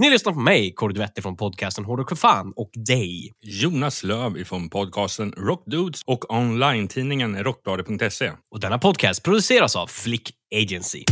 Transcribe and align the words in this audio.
Ni 0.00 0.10
lyssnar 0.10 0.32
på 0.32 0.40
mig, 0.40 0.74
Kåre 0.74 1.08
från 1.22 1.36
podcasten 1.36 1.84
Hårdrock 1.84 2.08
för 2.08 2.16
fan 2.16 2.52
och 2.56 2.70
dig. 2.74 3.32
Jonas 3.40 4.02
Löv 4.02 4.38
ifrån 4.38 4.70
podcasten 4.70 5.32
Rockdudes 5.32 6.02
och 6.06 6.34
online-tidningen 6.34 7.44
rockbladet.se. 7.44 8.32
Och 8.50 8.60
denna 8.60 8.78
podcast 8.78 9.22
produceras 9.22 9.76
av 9.76 9.86
Flick 9.86 10.30
Agency. 10.54 11.04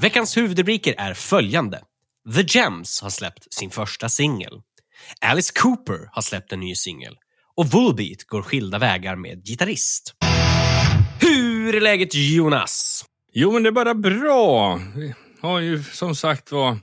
Veckans 0.00 0.36
huvudrubriker 0.36 0.94
är 0.98 1.14
följande. 1.14 1.80
The 2.34 2.58
Gems 2.58 3.02
har 3.02 3.10
släppt 3.10 3.54
sin 3.54 3.70
första 3.70 4.08
singel. 4.08 4.60
Alice 5.20 5.52
Cooper 5.54 6.08
har 6.12 6.22
släppt 6.22 6.52
en 6.52 6.60
ny 6.60 6.74
singel. 6.74 7.16
Och 7.56 7.66
Volbeat 7.66 8.24
går 8.24 8.42
skilda 8.42 8.78
vägar 8.78 9.16
med 9.16 9.46
gitarrist. 9.46 10.14
Hur 11.20 11.74
är 11.76 11.80
läget 11.80 12.14
Jonas? 12.14 13.04
Jo, 13.32 13.52
men 13.52 13.62
det 13.62 13.68
är 13.68 13.72
bara 13.72 13.94
bra. 13.94 14.80
Vi 14.96 15.14
har 15.40 15.60
ju 15.60 15.82
som 15.82 16.14
sagt 16.14 16.52
var 16.52 16.78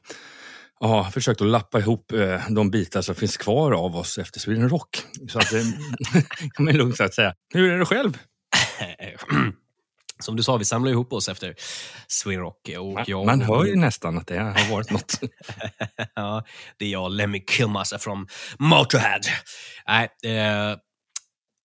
ja, 0.79 1.09
försökt 1.13 1.41
att 1.41 1.47
lappa 1.47 1.79
ihop 1.79 2.11
eh, 2.11 2.41
de 2.49 2.71
bitar 2.71 3.01
som 3.01 3.15
finns 3.15 3.37
kvar 3.37 3.71
av 3.71 3.95
oss 3.95 4.17
efter 4.17 4.39
Sweden 4.39 4.69
Rock. 4.69 5.03
Så 5.29 5.39
att 5.39 5.49
det 5.51 5.63
kan 6.55 6.65
man 6.65 6.73
lugnt 6.73 7.01
att 7.01 7.13
säga. 7.13 7.33
Hur 7.53 7.71
är 7.71 7.79
det 7.79 7.85
själv? 7.85 8.17
Som 10.19 10.35
du 10.35 10.43
sa, 10.43 10.57
vi 10.57 10.65
samlar 10.65 10.91
ihop 10.91 11.13
oss 11.13 11.29
efter 11.29 11.55
Sweden 12.07 12.41
Rock. 12.41 12.69
Och 12.79 12.93
Man, 12.93 13.03
jag, 13.07 13.25
man 13.25 13.41
hör 13.41 13.65
ju 13.65 13.75
nästan 13.75 14.17
att 14.17 14.27
det 14.27 14.39
har 14.39 14.71
varit 14.71 14.91
något. 14.91 15.19
ja, 16.15 16.43
det 16.77 16.85
är 16.85 16.89
jag, 16.89 17.11
Lemmy 17.11 17.43
Kilmassa 17.47 17.97
från 17.97 18.27
Motorhead. 18.59 19.21
Nej, 19.87 20.09
eh, 20.25 20.77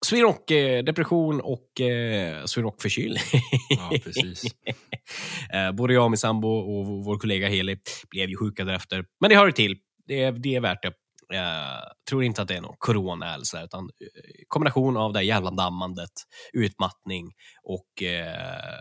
Sweden 0.07 0.27
Rock, 0.27 0.51
eh, 0.51 0.85
depression 0.85 1.41
och 1.41 1.81
eh, 1.81 2.45
Sweden 2.45 2.71
Rock 2.71 2.83
förkylning. 2.83 3.23
Ja, 3.69 3.99
precis. 4.05 4.45
eh, 5.53 5.73
både 5.73 5.95
jag, 5.95 6.11
min 6.11 6.19
sambo 6.19 6.49
och 6.49 7.05
vår 7.05 7.19
kollega 7.19 7.49
Heli 7.49 7.77
blev 8.11 8.31
ju 8.31 8.37
sjuka 8.37 8.65
därefter. 8.65 9.05
Men 9.21 9.31
det 9.31 9.37
hör 9.37 9.47
ju 9.47 9.53
till. 9.53 9.77
Det 10.07 10.23
är, 10.23 10.33
det 10.33 10.55
är 10.55 10.61
värt 10.61 10.83
det. 10.83 10.93
Jag 11.31 11.83
tror 12.11 12.25
inte 12.25 12.43
att 12.43 12.49
det 12.49 12.57
är 12.57 12.61
någon 12.61 12.77
corona 12.79 13.35
eller 13.35 13.45
så 13.45 13.57
där, 13.57 13.65
utan 13.65 13.85
eh, 13.85 14.43
kombination 14.49 14.97
av 14.97 15.13
det 15.13 15.23
jävla 15.23 15.51
dammandet, 15.51 16.11
utmattning 16.53 17.33
och 17.63 18.03
eh, 18.03 18.79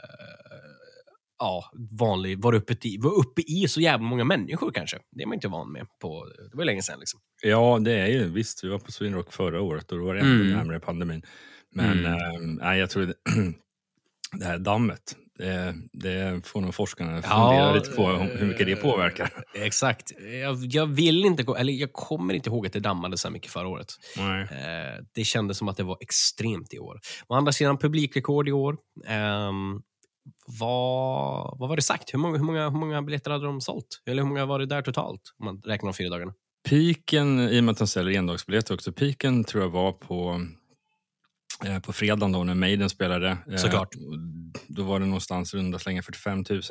ja, 1.39 1.63
vanlig, 1.99 2.41
var 2.41 2.53
uppe, 2.55 2.75
i, 2.87 2.97
var 2.97 3.11
uppe 3.19 3.41
i 3.41 3.67
så 3.67 3.81
jävla 3.81 4.07
många 4.07 4.23
människor 4.23 4.71
kanske. 4.71 4.97
Det 5.11 5.23
är 5.23 5.27
man 5.27 5.33
inte 5.33 5.47
van 5.47 5.71
med. 5.71 5.85
på 6.01 6.25
Det 6.51 6.57
var 6.57 6.65
länge 6.65 6.81
sedan. 6.81 6.99
Liksom. 6.99 7.19
Ja, 7.43 7.79
det 7.81 7.93
är 7.93 8.07
ju 8.07 8.29
visst. 8.29 8.63
Vi 8.63 8.67
var 8.69 8.79
på 8.79 8.91
Sweden 8.91 9.15
Rock 9.15 9.33
förra 9.33 9.61
året 9.61 9.91
och 9.91 9.97
då 9.97 10.05
var 10.05 10.13
det 10.15 10.19
ännu 10.21 10.41
Mm. 10.41 10.57
närmare 10.57 10.79
pandemin. 10.79 11.21
Men 11.75 12.05
Mm. 12.05 12.59
eh, 12.61 12.73
jag 12.75 12.89
tror 12.89 13.05
det, 13.05 13.13
det 14.39 14.45
här 14.45 14.57
dammet, 14.57 15.15
det, 15.39 15.75
det 15.93 16.47
får 16.47 16.61
nog 16.61 16.75
forskarna 16.75 17.11
Ja, 17.15 17.21
fundera 17.21 17.73
lite 17.73 17.89
på 17.89 18.07
hur 18.07 18.45
mycket 18.45 18.65
det 18.65 18.71
eh, 18.71 18.77
påverkar. 18.77 19.31
Exakt. 19.53 20.11
Jag, 20.41 20.57
jag 20.65 20.85
vill 20.85 21.25
inte, 21.25 21.45
eller 21.57 21.73
jag 21.73 21.93
kommer 21.93 22.33
inte 22.33 22.49
ihåg 22.49 22.67
att 22.67 22.73
det 22.73 22.79
dammade 22.79 23.17
så 23.17 23.27
här 23.27 23.33
mycket 23.33 23.51
förra 23.51 23.67
året. 23.67 23.87
Nej. 24.17 24.41
Eh, 24.41 25.03
det 25.13 25.23
kändes 25.23 25.57
som 25.57 25.67
att 25.67 25.77
det 25.77 25.83
var 25.83 25.97
extremt 26.01 26.73
i 26.73 26.79
år. 26.79 26.99
Å 27.27 27.35
andra 27.35 27.51
sidan 27.51 27.77
publikrekord 27.77 28.49
i 28.49 28.51
år. 28.51 28.77
Ehm, 29.07 29.81
vad, 30.59 31.59
vad 31.59 31.69
var 31.69 31.75
det 31.75 31.81
sagt? 31.81 32.13
Hur 32.13 32.19
många, 32.19 32.37
hur, 32.37 32.45
många, 32.45 32.69
hur 32.69 32.79
många 32.79 33.01
biljetter 33.01 33.31
hade 33.31 33.45
de 33.45 33.61
sålt? 33.61 34.01
Eller 34.09 34.21
hur 34.21 34.29
många 34.29 34.45
var 34.45 34.59
det 34.59 34.65
där 34.65 34.81
totalt? 34.81 35.21
Om 35.39 35.45
man 35.45 35.61
räknar 35.65 35.87
de 35.91 35.93
fyra 35.93 36.09
dagarna. 36.09 36.33
Piken, 36.69 37.39
i 37.39 37.59
och 37.59 37.63
med 37.63 37.71
att 37.71 37.77
de 37.77 37.87
säljer 37.87 38.17
endagsbiljetter 38.19 38.73
också, 38.73 38.91
piken 38.91 39.43
tror 39.43 39.63
jag 39.63 39.69
var 39.69 39.91
på, 39.91 40.29
eh, 40.29 40.37
på 41.83 41.93
fredagen 41.93 42.31
då 42.31 42.43
när 42.43 42.53
Maiden 42.55 42.89
spelade. 42.89 43.37
Eh, 43.51 43.55
Såklart. 43.55 43.89
Då 44.67 44.83
var 44.83 44.99
det 44.99 45.05
någonstans 45.05 45.53
runda 45.53 45.79
slänga 45.79 46.01
45 46.01 46.45
000. 46.49 46.61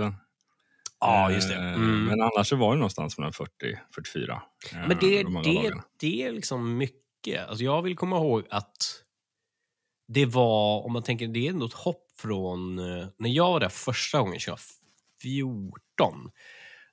Ja, 1.00 1.30
just 1.32 1.48
det. 1.48 1.54
Eh, 1.54 1.60
Mm. 1.74 2.04
Men 2.04 2.20
annars 2.20 2.48
så 2.48 2.56
var 2.56 2.72
det 2.72 2.78
någonstans 2.78 3.18
mellan 3.18 3.32
40 3.32 3.50
44. 3.94 4.42
eh, 4.72 4.78
Men 4.88 4.96
det, 5.00 5.22
de 5.22 5.42
det, 5.42 5.72
det 6.00 6.22
är 6.22 6.32
liksom 6.32 6.76
mycket. 6.76 7.48
Alltså 7.48 7.64
jag 7.64 7.82
vill 7.82 7.96
komma 7.96 8.16
ihåg 8.16 8.44
att 8.50 9.02
det 10.08 10.26
var, 10.26 10.82
om 10.86 10.92
man 10.92 11.02
tänker, 11.02 11.28
det 11.28 11.46
är 11.46 11.50
ändå 11.50 11.66
ett 11.66 11.72
hopp 11.72 12.04
från 12.18 12.78
eh, 12.78 13.06
när 13.18 13.30
jag 13.30 13.52
var 13.52 13.60
där 13.60 13.68
första 13.68 14.18
gången 14.18 14.40
2014. 14.40 16.30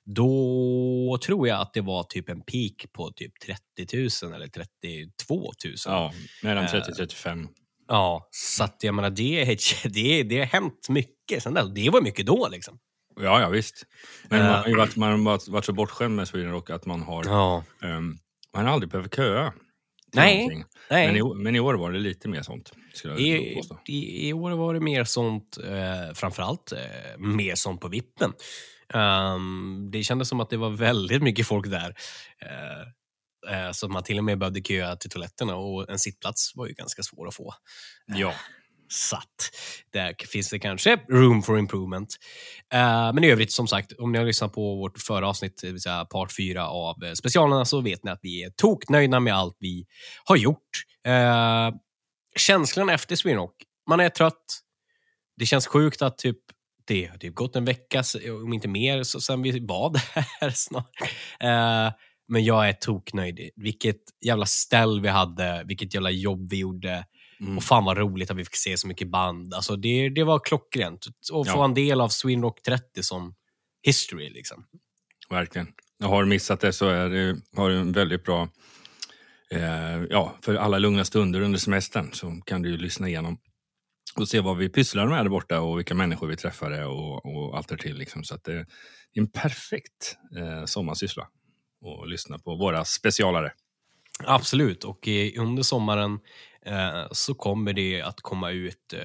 Då 0.04 1.18
tror 1.24 1.48
jag 1.48 1.60
att 1.60 1.74
det 1.74 1.80
var 1.80 2.02
typ 2.02 2.28
en 2.28 2.40
peak 2.40 2.92
på 2.92 3.10
typ 3.12 3.32
30 3.76 4.24
000 4.26 4.34
eller 4.34 4.48
32 4.48 5.52
000. 5.64 5.74
Ja, 5.86 6.12
mellan 6.42 6.64
Eh, 6.64 6.70
30 6.70 6.92
35. 6.92 7.48
Ja, 7.88 8.28
så 8.30 8.64
att 8.64 8.76
jag 8.82 8.94
menar, 8.94 9.10
det, 9.10 9.44
det, 9.84 10.22
det 10.22 10.38
har 10.38 10.46
hänt 10.46 10.88
mycket 10.88 11.42
sen 11.42 11.54
dess. 11.54 11.68
Det 11.74 11.90
var 11.90 12.00
mycket 12.02 12.26
då 12.26 12.48
liksom. 12.50 12.78
Ja, 13.20 13.40
ja 13.40 13.48
visst. 13.48 13.82
Men 14.28 14.40
Eh. 14.40 14.46
man 14.46 14.54
har 14.62 14.68
ju 14.68 14.76
varit, 14.76 14.96
man 14.96 15.10
har 15.26 15.50
varit, 15.50 15.64
så 15.64 15.72
bortskämd 15.72 16.16
med 16.16 16.28
Sweden 16.28 16.52
Rock 16.52 16.70
att 16.70 16.86
man 16.86 17.02
har, 17.02 17.24
Ja. 17.26 17.64
ehm, 17.82 18.18
man 18.54 18.66
har 18.66 18.72
aldrig 18.72 18.90
behövt 18.90 19.16
köa. 19.16 19.52
Nej. 20.14 20.64
Nej. 20.90 21.06
Men, 21.06 21.16
i, 21.16 21.34
men 21.34 21.56
i 21.56 21.60
år 21.60 21.74
var 21.74 21.92
det 21.92 21.98
lite 21.98 22.28
mer 22.28 22.42
sånt. 22.42 22.72
I, 23.18 23.22
i, 23.88 24.28
I 24.28 24.32
år 24.32 24.50
var 24.50 24.74
det 24.74 24.80
mer 24.80 25.04
sånt, 25.04 25.58
eh, 25.64 26.14
framförallt 26.14 26.72
eh, 26.72 27.18
mer 27.18 27.54
sånt 27.54 27.80
på 27.80 27.88
vippen. 27.88 28.32
Ehm, 28.94 29.88
det 29.92 30.02
kändes 30.02 30.28
som 30.28 30.40
att 30.40 30.50
det 30.50 30.56
var 30.56 30.70
väldigt 30.70 31.22
mycket 31.22 31.46
folk 31.46 31.66
där. 31.70 31.94
Eh, 32.42 32.86
eh, 33.50 33.72
så 33.72 33.88
man 33.88 34.02
till 34.02 34.18
och 34.18 34.24
med 34.24 34.38
behövde 34.38 34.60
köa 34.60 34.96
till 34.96 35.10
toaletterna 35.10 35.56
och 35.56 35.90
en 35.90 35.98
sittplats 35.98 36.52
var 36.54 36.66
ju 36.66 36.72
ganska 36.72 37.02
svår 37.02 37.28
att 37.28 37.34
få. 37.34 37.54
Ja. 38.06 38.34
Så 38.88 39.16
att 39.16 39.50
där 39.92 40.14
finns 40.26 40.50
det 40.50 40.58
kanske 40.58 40.96
room 41.08 41.42
for 41.42 41.58
improvement. 41.58 42.16
Eh, 42.72 43.12
men 43.12 43.24
i 43.24 43.30
övrigt, 43.30 43.52
som 43.52 43.66
sagt, 43.68 43.92
om 43.92 44.12
ni 44.12 44.18
har 44.18 44.24
lyssnat 44.24 44.52
på 44.52 44.76
vårt 44.76 44.98
förra 44.98 45.28
avsnitt, 45.28 45.60
det 45.62 45.72
vill 45.72 45.80
säga 45.80 46.04
part 46.04 46.36
4 46.36 46.66
av 46.66 47.04
eh, 47.04 47.12
specialerna, 47.12 47.64
så 47.64 47.80
vet 47.80 48.04
ni 48.04 48.10
att 48.10 48.20
vi 48.22 48.42
är 48.42 48.50
toknöjda 48.50 49.20
med 49.20 49.34
allt 49.34 49.56
vi 49.60 49.86
har 50.24 50.36
gjort. 50.36 50.70
Uh, 51.08 51.76
känslan 52.36 52.88
efter 52.88 53.16
Sweden 53.16 53.40
Rock, 53.40 53.54
man 53.88 54.00
är 54.00 54.08
trött. 54.08 54.60
Det 55.36 55.46
känns 55.46 55.66
sjukt 55.66 56.02
att 56.02 56.18
typ 56.18 56.38
det 56.86 57.06
har 57.06 57.18
typ 57.18 57.34
gått 57.34 57.56
en 57.56 57.64
vecka, 57.64 58.02
om 58.44 58.52
inte 58.52 58.68
mer, 58.68 59.02
så 59.02 59.20
sen 59.20 59.42
vi 59.42 59.60
var 59.60 59.90
där 60.40 60.50
snart. 60.50 60.90
Eh, 61.40 61.92
men 62.28 62.44
jag 62.44 62.68
är 62.68 62.72
toknöjd. 62.72 63.50
Vilket 63.56 64.00
jävla 64.26 64.46
ställ 64.46 65.00
vi 65.00 65.08
hade, 65.08 65.64
vilket 65.66 65.94
jävla 65.94 66.10
jobb 66.10 66.50
vi 66.50 66.56
gjorde. 66.56 67.04
Mm. 67.40 67.56
Och 67.56 67.64
fan 67.64 67.84
vad 67.84 67.98
roligt 67.98 68.30
att 68.30 68.36
vi 68.36 68.44
fick 68.44 68.56
se 68.56 68.76
så 68.76 68.86
mycket 68.88 69.10
band. 69.10 69.54
Alltså 69.54 69.76
det, 69.76 70.08
det 70.08 70.24
var 70.24 70.38
klockrent. 70.38 71.06
Och 71.32 71.46
få 71.46 71.52
Ja. 71.52 71.64
en 71.64 71.74
del 71.74 72.00
av 72.00 72.08
Sweden 72.08 72.42
Rock 72.42 72.62
30 72.62 73.02
som 73.02 73.34
history. 73.86 74.30
Liksom. 74.30 74.64
Verkligen. 75.30 75.68
Jag 75.98 76.08
har 76.08 76.22
du 76.22 76.28
missat 76.28 76.60
det 76.60 76.72
så 76.72 76.88
är 76.88 77.10
det, 77.10 77.36
har 77.56 77.70
du 77.70 77.76
en 77.76 77.92
väldigt 77.92 78.24
bra... 78.24 78.48
Eh, 79.50 80.02
ja, 80.10 80.36
för 80.42 80.54
alla 80.54 80.78
lugna 80.78 81.04
stunder 81.04 81.40
under 81.40 81.58
semestern 81.58 82.12
så 82.12 82.40
kan 82.46 82.62
du 82.62 82.76
lyssna 82.76 83.08
igenom 83.08 83.38
och 84.16 84.28
se 84.28 84.40
vad 84.40 84.56
vi 84.56 84.68
pysslar 84.68 85.06
med 85.06 85.24
där 85.24 85.30
borta 85.30 85.60
och 85.60 85.78
vilka 85.78 85.94
människor 85.94 86.26
vi 86.26 86.36
träffade 86.36 86.84
och, 86.84 87.26
och 87.26 87.56
allt 87.56 87.68
därtill. 87.68 87.96
Liksom. 87.98 88.24
Så 88.24 88.34
att 88.34 88.44
det 88.44 88.52
är 88.52 88.66
en 89.14 89.30
perfekt 89.30 90.16
eh, 90.38 90.64
sommarsyssla 90.64 91.28
och 91.86 92.08
lyssna 92.08 92.38
på 92.38 92.54
våra 92.54 92.84
specialare. 92.84 93.52
Absolut, 94.24 94.84
och 94.84 95.08
under 95.38 95.62
sommaren 95.62 96.18
eh, 96.66 97.04
så 97.12 97.34
kommer 97.34 97.72
det 97.72 98.02
att 98.02 98.20
komma 98.20 98.50
ut 98.50 98.92
eh, 98.92 99.00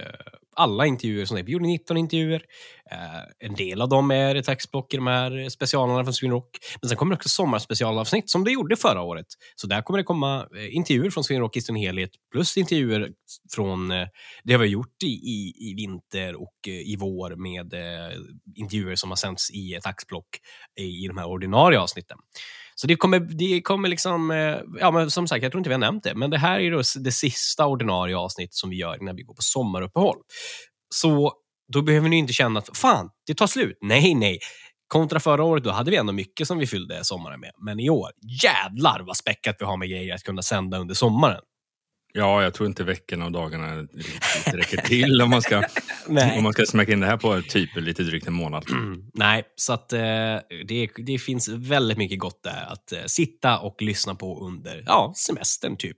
alla 0.55 0.85
intervjuer. 0.85 1.25
Som 1.25 1.35
det. 1.35 1.41
är. 1.41 1.43
Vi 1.43 1.51
gjorde 1.51 1.65
19 1.65 1.97
intervjuer. 1.97 2.43
Eh, 2.91 3.47
en 3.47 3.55
del 3.55 3.81
av 3.81 3.89
dem 3.89 4.11
är 4.11 4.35
ett 4.35 4.45
textblock 4.45 4.93
i 4.93 4.97
de 4.97 5.07
här 5.07 5.49
specialerna 5.49 6.03
från 6.03 6.13
Sweden 6.13 6.33
Rock. 6.33 6.57
Men 6.81 6.89
sen 6.89 6.97
kommer 6.97 7.11
det 7.11 7.15
också 7.15 7.29
sommarspecialavsnitt 7.29 8.29
som 8.29 8.43
det 8.43 8.51
gjorde 8.51 8.75
förra 8.75 9.01
året. 9.01 9.25
Så 9.55 9.67
där 9.67 9.81
kommer 9.81 9.97
det 9.97 10.03
komma 10.03 10.47
eh, 10.55 10.75
intervjuer 10.75 11.09
från 11.09 11.23
Sweden 11.23 11.41
Rock 11.41 11.57
i 11.57 11.61
sin 11.61 11.75
helhet 11.75 12.11
plus 12.31 12.57
intervjuer 12.57 13.09
från 13.55 13.91
eh, 13.91 14.07
det 14.43 14.53
vi 14.53 14.55
har 14.55 14.65
gjort 14.65 15.03
i, 15.03 15.07
i, 15.07 15.53
i 15.69 15.73
vinter 15.73 16.41
och 16.41 16.67
eh, 16.67 16.73
i 16.73 16.95
vår 16.99 17.35
med 17.35 17.73
eh, 17.73 18.17
intervjuer 18.55 18.95
som 18.95 19.11
har 19.11 19.15
sänts 19.15 19.51
i 19.51 19.73
ett 19.73 19.85
axplock 19.85 20.27
i, 20.79 20.83
i 20.83 21.07
de 21.07 21.17
här 21.17 21.27
ordinarie 21.27 21.79
avsnitten. 21.79 22.17
Så 22.75 22.87
det 22.87 22.95
kommer, 22.95 23.19
det 23.19 23.61
kommer 23.61 23.89
liksom, 23.89 24.31
eh, 24.31 24.57
ja 24.79 24.91
men 24.91 25.11
som 25.11 25.27
sagt, 25.27 25.43
jag 25.43 25.51
tror 25.51 25.59
inte 25.59 25.69
vi 25.69 25.73
har 25.73 25.79
nämnt 25.79 26.03
det, 26.03 26.15
men 26.15 26.29
det 26.29 26.37
här 26.37 26.59
är 26.59 26.71
då 26.71 26.81
det 26.99 27.11
sista 27.11 27.65
ordinarie 27.65 28.17
avsnitt 28.17 28.53
som 28.53 28.69
vi 28.69 28.75
gör 28.75 28.97
när 29.01 29.13
vi 29.13 29.23
går 29.23 29.33
på 29.33 29.41
sommaruppehåll. 29.41 30.17
Så 30.95 31.33
då 31.73 31.81
behöver 31.81 32.09
ni 32.09 32.17
inte 32.17 32.33
känna 32.33 32.59
att 32.59 32.77
fan, 32.77 33.09
det 33.27 33.33
tar 33.33 33.47
slut. 33.47 33.77
Nej, 33.81 34.13
nej. 34.15 34.39
Kontra 34.87 35.19
förra 35.19 35.43
året, 35.43 35.63
då 35.63 35.71
hade 35.71 35.91
vi 35.91 35.97
ändå 35.97 36.13
mycket 36.13 36.47
som 36.47 36.57
vi 36.57 36.67
fyllde 36.67 37.03
sommaren 37.03 37.39
med. 37.39 37.51
Men 37.65 37.79
i 37.79 37.89
år, 37.89 38.11
jävlar 38.43 38.99
vad 38.99 39.17
späckat 39.17 39.55
vi 39.59 39.65
har 39.65 39.77
med 39.77 39.89
grejer 39.89 40.15
att 40.15 40.23
kunna 40.23 40.41
sända 40.41 40.77
under 40.77 40.95
sommaren. 40.95 41.41
Ja, 42.13 42.43
jag 42.43 42.53
tror 42.53 42.67
inte 42.67 42.83
veckorna 42.83 43.25
och 43.25 43.31
dagarna 43.31 43.87
räcker 44.45 44.77
till 44.77 45.21
om 45.21 45.29
man 45.29 45.41
ska, 45.41 45.63
Nej. 46.11 46.37
om 46.37 46.43
man 46.43 46.53
ska 46.53 46.65
smäcka 46.65 46.91
in 46.91 46.99
det 46.99 47.07
här 47.07 47.17
på 47.17 47.41
typ 47.41 47.69
lite 47.75 48.03
drygt 48.03 48.27
en 48.27 48.33
månad. 48.33 48.65
Nej, 49.13 49.43
så 49.55 49.73
att 49.73 49.93
eh, 49.93 49.99
det, 50.67 50.89
det 50.97 51.17
finns 51.17 51.49
väldigt 51.49 51.97
mycket 51.97 52.19
gott 52.19 52.43
där 52.43 52.65
att 52.71 52.91
eh, 52.91 52.99
sitta 53.07 53.59
och 53.59 53.81
lyssna 53.81 54.15
på 54.15 54.45
under 54.45 54.83
ja, 54.85 55.13
semestern 55.15 55.77
typ. 55.77 55.97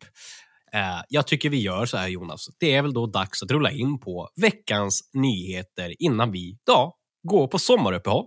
Eh, 0.74 1.02
jag 1.10 1.28
tycker 1.28 1.50
vi 1.50 1.62
gör 1.62 1.86
så 1.86 1.98
här 1.98 2.08
Jonas. 2.08 2.48
Det 2.60 2.76
är 2.76 2.82
väl 2.82 2.94
då 2.94 3.08
dags 3.08 3.44
att 3.44 3.52
rulla 3.52 3.72
in 3.72 4.00
på 4.00 4.30
veckans 4.42 5.10
nyheter 5.14 5.96
innan 6.00 6.32
vi 6.32 6.58
då 6.66 6.96
går 7.28 7.48
på 7.48 7.60
sommaruppehåll. 7.60 8.26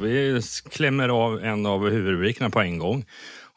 Vi 0.00 0.40
klämmer 0.70 1.08
av 1.08 1.44
en 1.44 1.66
av 1.66 1.90
huvudrubrikerna 1.90 2.50
på 2.50 2.60
en 2.60 2.78
gång. 2.78 3.04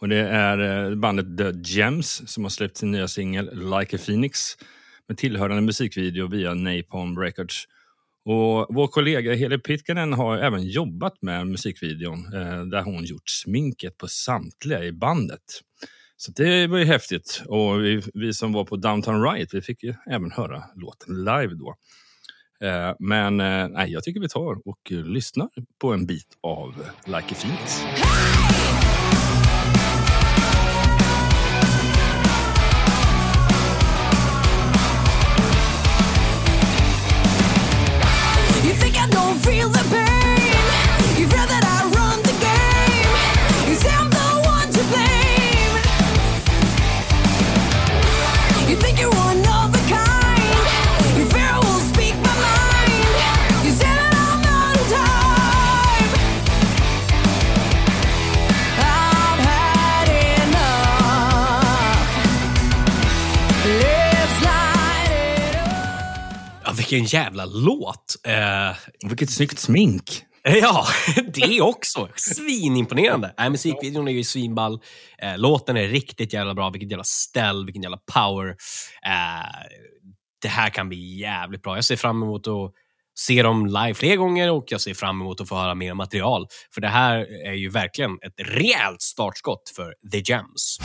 Och 0.02 0.10
Det 0.10 0.28
är 0.28 0.90
eh, 0.90 0.96
bandet 0.96 1.38
The 1.38 1.74
Gems 1.74 2.22
som 2.26 2.44
har 2.44 2.50
släppt 2.50 2.78
sin 2.78 2.92
nya 2.92 3.08
singel 3.08 3.46
Like 3.54 3.96
a 3.96 4.00
Phoenix 4.06 4.40
med 5.08 5.18
tillhörande 5.18 5.62
musikvideo 5.62 6.28
via 6.28 6.54
Napalm 6.54 7.20
Records. 7.20 7.66
Och 8.26 8.68
vår 8.70 8.88
kollega 8.88 9.34
Heli 9.34 9.58
Pitkanen 9.58 10.14
har 10.14 10.38
även 10.38 10.68
jobbat 10.68 11.22
med 11.22 11.48
musikvideon 11.48 12.34
eh, 12.34 12.66
där 12.66 12.82
hon 12.82 13.04
gjort 13.04 13.30
sminket 13.30 13.98
på 13.98 14.08
samtliga 14.08 14.84
i 14.84 14.92
bandet. 14.92 15.44
Så 16.18 16.32
det 16.32 16.68
var 16.68 16.78
ju 16.78 16.86
häftigt. 16.86 17.44
Och 17.46 17.84
vi, 17.84 18.02
vi 18.14 18.34
som 18.34 18.54
var 18.54 18.66
på 18.66 18.76
Downtown 18.76 19.24
Riot 19.24 19.54
vi 19.54 19.62
fick 19.62 19.84
ju 19.84 19.94
även 20.12 20.32
höra 20.32 20.64
låten 20.76 21.16
live 21.24 21.54
då. 21.56 21.76
Eh, 22.68 22.96
Men 23.00 23.40
eh, 23.40 23.68
nej, 23.68 23.92
jag 23.92 24.04
tycker 24.04 24.20
vi 24.20 24.30
tar 24.30 24.68
och 24.68 24.92
lyssnar 24.92 25.50
på 25.82 25.94
en 25.94 26.06
bit 26.06 26.38
av 26.44 26.76
Like 27.06 27.18
a 27.18 27.36
Phoenix. 27.42 27.82
You 39.10 39.14
think 39.14 39.54
I 39.54 39.70
don't 39.70 39.97
vilken 66.92 67.06
jävla 67.06 67.46
låt! 67.46 68.16
Eh, 68.28 68.76
Vilket 69.10 69.32
snyggt 69.32 69.60
smink! 69.60 70.04
Ja, 70.44 70.86
det 71.34 71.62
också. 71.62 72.10
Svinimponerande. 72.16 73.34
Äh, 73.40 73.50
musikvideon 73.50 74.08
är 74.08 74.12
ju 74.12 74.24
svinball. 74.24 74.80
Eh, 75.22 75.38
låten 75.38 75.78
är 75.78 75.88
riktigt 75.88 76.34
jävla 76.34 76.54
bra. 76.54 76.70
Vilket 76.70 76.92
jävla 76.92 77.04
ställ, 77.04 77.66
vilken 77.66 77.84
jävla 77.84 78.00
power. 78.14 78.48
Eh, 79.06 79.68
det 80.42 80.48
här 80.48 80.70
kan 80.70 80.90
bli 80.90 81.20
jävligt 81.20 81.62
bra. 81.62 81.76
Jag 81.78 81.86
ser 81.86 81.96
fram 81.96 82.24
emot 82.24 82.48
att 82.48 82.72
se 83.20 83.44
dem 83.44 83.66
live 83.66 83.94
fler 83.94 84.16
gånger 84.16 84.52
och 84.52 84.66
jag 84.68 84.82
ser 84.82 84.94
fram 84.94 85.22
emot 85.22 85.42
att 85.42 85.50
få 85.50 85.56
höra 85.56 85.76
mer 85.76 85.94
material. 85.94 86.48
För 86.74 86.82
det 86.82 86.88
här 86.90 87.18
är 87.48 87.54
ju 87.54 87.70
verkligen 87.70 88.12
ett 88.12 88.36
rejält 88.48 89.02
startskott 89.02 89.72
för 89.76 89.94
The 90.12 90.20
Gems. 90.20 90.78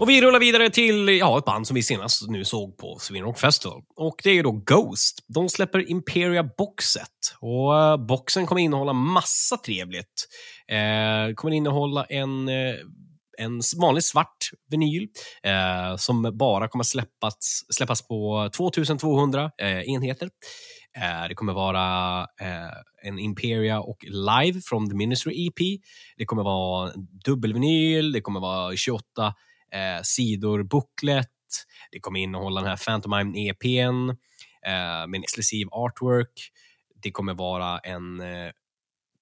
Och 0.00 0.08
vi 0.08 0.22
rullar 0.22 0.40
vidare 0.40 0.70
till 0.70 1.08
ja, 1.08 1.38
ett 1.38 1.44
band 1.44 1.66
som 1.66 1.74
vi 1.74 1.82
senast 1.82 2.28
nu 2.28 2.44
såg 2.44 2.76
på 2.76 2.98
Sweden 2.98 3.26
Rock 3.26 3.38
Festival. 3.38 3.82
Och 3.96 4.20
det 4.24 4.30
är 4.30 4.34
ju 4.34 4.42
då 4.42 4.52
Ghost. 4.52 5.24
De 5.26 5.48
släpper 5.48 5.90
Imperia 5.90 6.42
Boxet. 6.58 7.36
Och 7.40 7.78
eh, 7.78 7.96
boxen 7.96 8.46
kommer 8.46 8.60
innehålla 8.60 8.92
massa 8.92 9.56
trevligt. 9.56 10.28
Eh, 10.68 11.34
kommer 11.34 11.54
innehålla 11.54 12.04
en 12.04 12.48
eh, 12.48 12.74
en 13.38 13.60
vanlig 13.80 14.04
svart 14.04 14.50
vinyl 14.70 15.08
eh, 15.42 15.96
som 15.96 16.32
bara 16.38 16.68
kommer 16.68 16.84
släppas, 16.84 17.64
släppas 17.70 18.08
på 18.08 18.50
2200 18.56 19.50
eh, 19.58 19.80
enheter. 19.80 20.30
Eh, 20.96 21.28
det 21.28 21.34
kommer 21.34 21.52
vara 21.52 22.20
eh, 22.20 23.08
en 23.08 23.18
Imperia 23.18 23.80
och 23.80 24.04
Live 24.04 24.60
från 24.64 24.90
The 24.90 24.96
Ministry 24.96 25.46
EP. 25.46 25.80
Det 26.16 26.24
kommer 26.24 26.42
vara 26.42 26.92
dubbelvinyl, 27.24 28.12
det 28.12 28.20
kommer 28.20 28.40
vara 28.40 28.76
28 28.76 29.34
eh, 29.72 30.02
sidor 30.02 30.62
booklet. 30.62 31.28
Det 31.92 32.00
kommer 32.00 32.20
innehålla 32.20 32.60
den 32.60 32.70
här 32.70 32.76
Phantomime 32.76 33.48
EPn 33.48 34.10
eh, 34.66 35.06
med 35.08 35.14
en 35.14 35.22
exklusiv 35.22 35.68
artwork. 35.70 36.50
Det 37.02 37.10
kommer 37.10 37.34
vara 37.34 37.78
en 37.78 38.20
eh, 38.20 38.52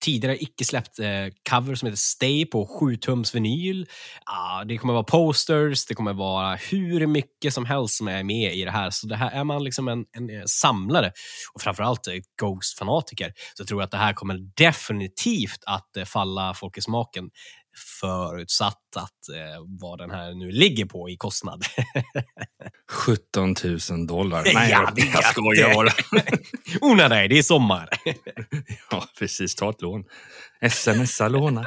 tidigare 0.00 0.43
icke 0.43 0.65
släppt 0.65 0.99
eh, 0.99 1.27
cover 1.50 1.75
som 1.75 1.87
heter 1.87 1.97
Stay 1.97 2.47
på 2.47 2.67
7-tums 2.81 3.35
vinyl. 3.35 3.87
Ah, 4.25 4.65
det 4.65 4.79
kommer 4.79 4.93
vara 4.93 5.05
posters, 5.05 5.87
det 5.87 5.95
kommer 5.95 6.12
vara 6.12 6.56
hur 6.56 7.06
mycket 7.06 7.55
som 7.55 7.65
helst 7.65 7.97
som 7.97 8.09
är 8.09 8.23
med 8.23 8.55
i 8.55 8.65
det 8.65 8.71
här. 8.71 8.91
Så 8.91 9.06
det 9.06 9.17
här 9.17 9.31
är 9.31 9.45
man 9.45 9.65
liksom 9.65 9.89
en, 9.89 10.05
en 10.12 10.31
eh, 10.31 10.43
samlare 10.47 11.12
och 11.55 11.62
framförallt 11.62 12.06
eh, 12.06 12.15
Ghost-fanatiker 12.43 13.33
så 13.55 13.65
tror 13.65 13.81
jag 13.81 13.85
att 13.85 13.91
det 13.91 13.97
här 13.97 14.12
kommer 14.12 14.39
definitivt 14.56 15.65
att 15.67 15.97
eh, 15.97 16.05
falla 16.05 16.55
folk 16.55 16.79
i 16.79 16.81
smaken 16.81 17.31
förutsatt 18.00 18.96
att 18.96 19.28
eh, 19.36 19.62
vad 19.80 19.98
den 19.98 20.10
här 20.10 20.34
nu 20.34 20.50
ligger 20.50 20.84
på 20.84 21.10
i 21.10 21.16
kostnad. 21.16 21.62
17 22.90 23.54
000 23.90 24.06
dollar. 24.06 24.42
Nej, 24.54 24.70
Ja, 24.70 24.92
det- 24.96 25.02
jag 25.14 25.25
skojar 25.25 25.75
bara. 25.75 25.88
oh 26.80 26.96
nej, 26.96 27.08
nej, 27.08 27.28
det 27.28 27.38
är 27.38 27.42
sommar. 27.42 27.88
ja, 28.90 29.04
precis. 29.19 29.54
Ta 29.54 29.70
ett 29.70 29.82
lån. 29.82 30.04
Smsa 30.70 31.28
låna. 31.28 31.66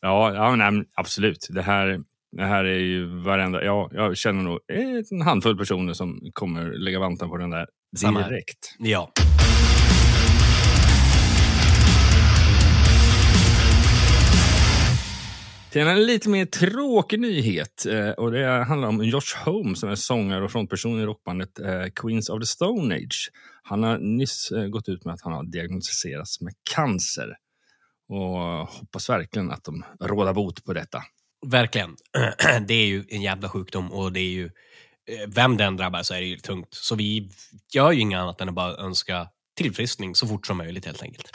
ja, 0.00 0.34
ja 0.34 0.56
nej, 0.56 0.70
men 0.70 0.84
absolut. 0.96 1.46
Det 1.50 1.62
här, 1.62 1.98
det 2.36 2.44
här 2.44 2.64
är 2.64 2.78
ju 2.78 3.06
varenda... 3.22 3.64
Ja, 3.64 3.90
jag 3.92 4.16
känner 4.16 4.42
nog 4.42 4.58
en 5.12 5.22
handfull 5.22 5.58
personer 5.58 5.92
som 5.92 6.20
kommer 6.32 6.64
lägga 6.84 6.98
vanten 6.98 7.28
på 7.28 7.36
den 7.36 7.50
där 7.50 7.66
Samma 7.96 8.28
direkt. 8.28 8.74
ja. 8.78 9.12
Till 15.70 15.86
en 15.86 16.06
lite 16.06 16.28
mer 16.28 16.46
tråkig 16.46 17.20
nyhet. 17.20 17.86
Eh, 17.86 18.10
och 18.10 18.32
det 18.32 18.64
handlar 18.64 18.88
om 18.88 19.04
Josh 19.04 19.36
Holmes 19.44 19.80
som 19.80 19.88
är 19.88 19.94
sångare 19.94 20.44
och 20.44 20.52
frontperson 20.52 21.00
i 21.00 21.04
rockbandet 21.04 21.58
eh, 21.58 21.84
Queens 21.94 22.28
of 22.28 22.40
the 22.40 22.46
Stone 22.46 22.94
Age. 22.94 23.30
Han 23.62 23.82
har 23.82 23.98
nyss 23.98 24.50
eh, 24.50 24.66
gått 24.66 24.88
ut 24.88 25.04
med 25.04 25.14
att 25.14 25.22
han 25.22 25.32
har 25.32 25.44
diagnostiserats 25.44 26.40
med 26.40 26.54
cancer. 26.74 27.36
Och 28.08 28.68
hoppas 28.68 29.10
verkligen 29.10 29.50
att 29.50 29.64
de 29.64 29.84
råder 30.00 30.32
bot 30.32 30.64
på 30.64 30.72
detta. 30.72 31.02
Verkligen. 31.46 31.96
Det 32.66 32.74
är 32.74 32.86
ju 32.86 33.04
en 33.08 33.22
jävla 33.22 33.48
sjukdom 33.48 33.92
och 33.92 34.12
det 34.12 34.20
är 34.20 34.30
ju 34.30 34.50
vem 35.26 35.56
den 35.56 35.76
drabbar 35.76 36.02
så 36.02 36.14
är 36.14 36.20
det 36.20 36.26
ju 36.26 36.36
tungt. 36.36 36.68
Så 36.70 36.94
vi 36.94 37.30
gör 37.72 37.92
ju 37.92 38.00
inget 38.00 38.18
annat 38.18 38.40
än 38.40 38.48
att 38.48 38.54
bara 38.54 38.76
önska 38.76 39.28
tillfriskning 39.56 40.14
så 40.14 40.26
fort 40.26 40.46
som 40.46 40.56
möjligt 40.56 40.86
helt 40.86 41.02
enkelt. 41.02 41.30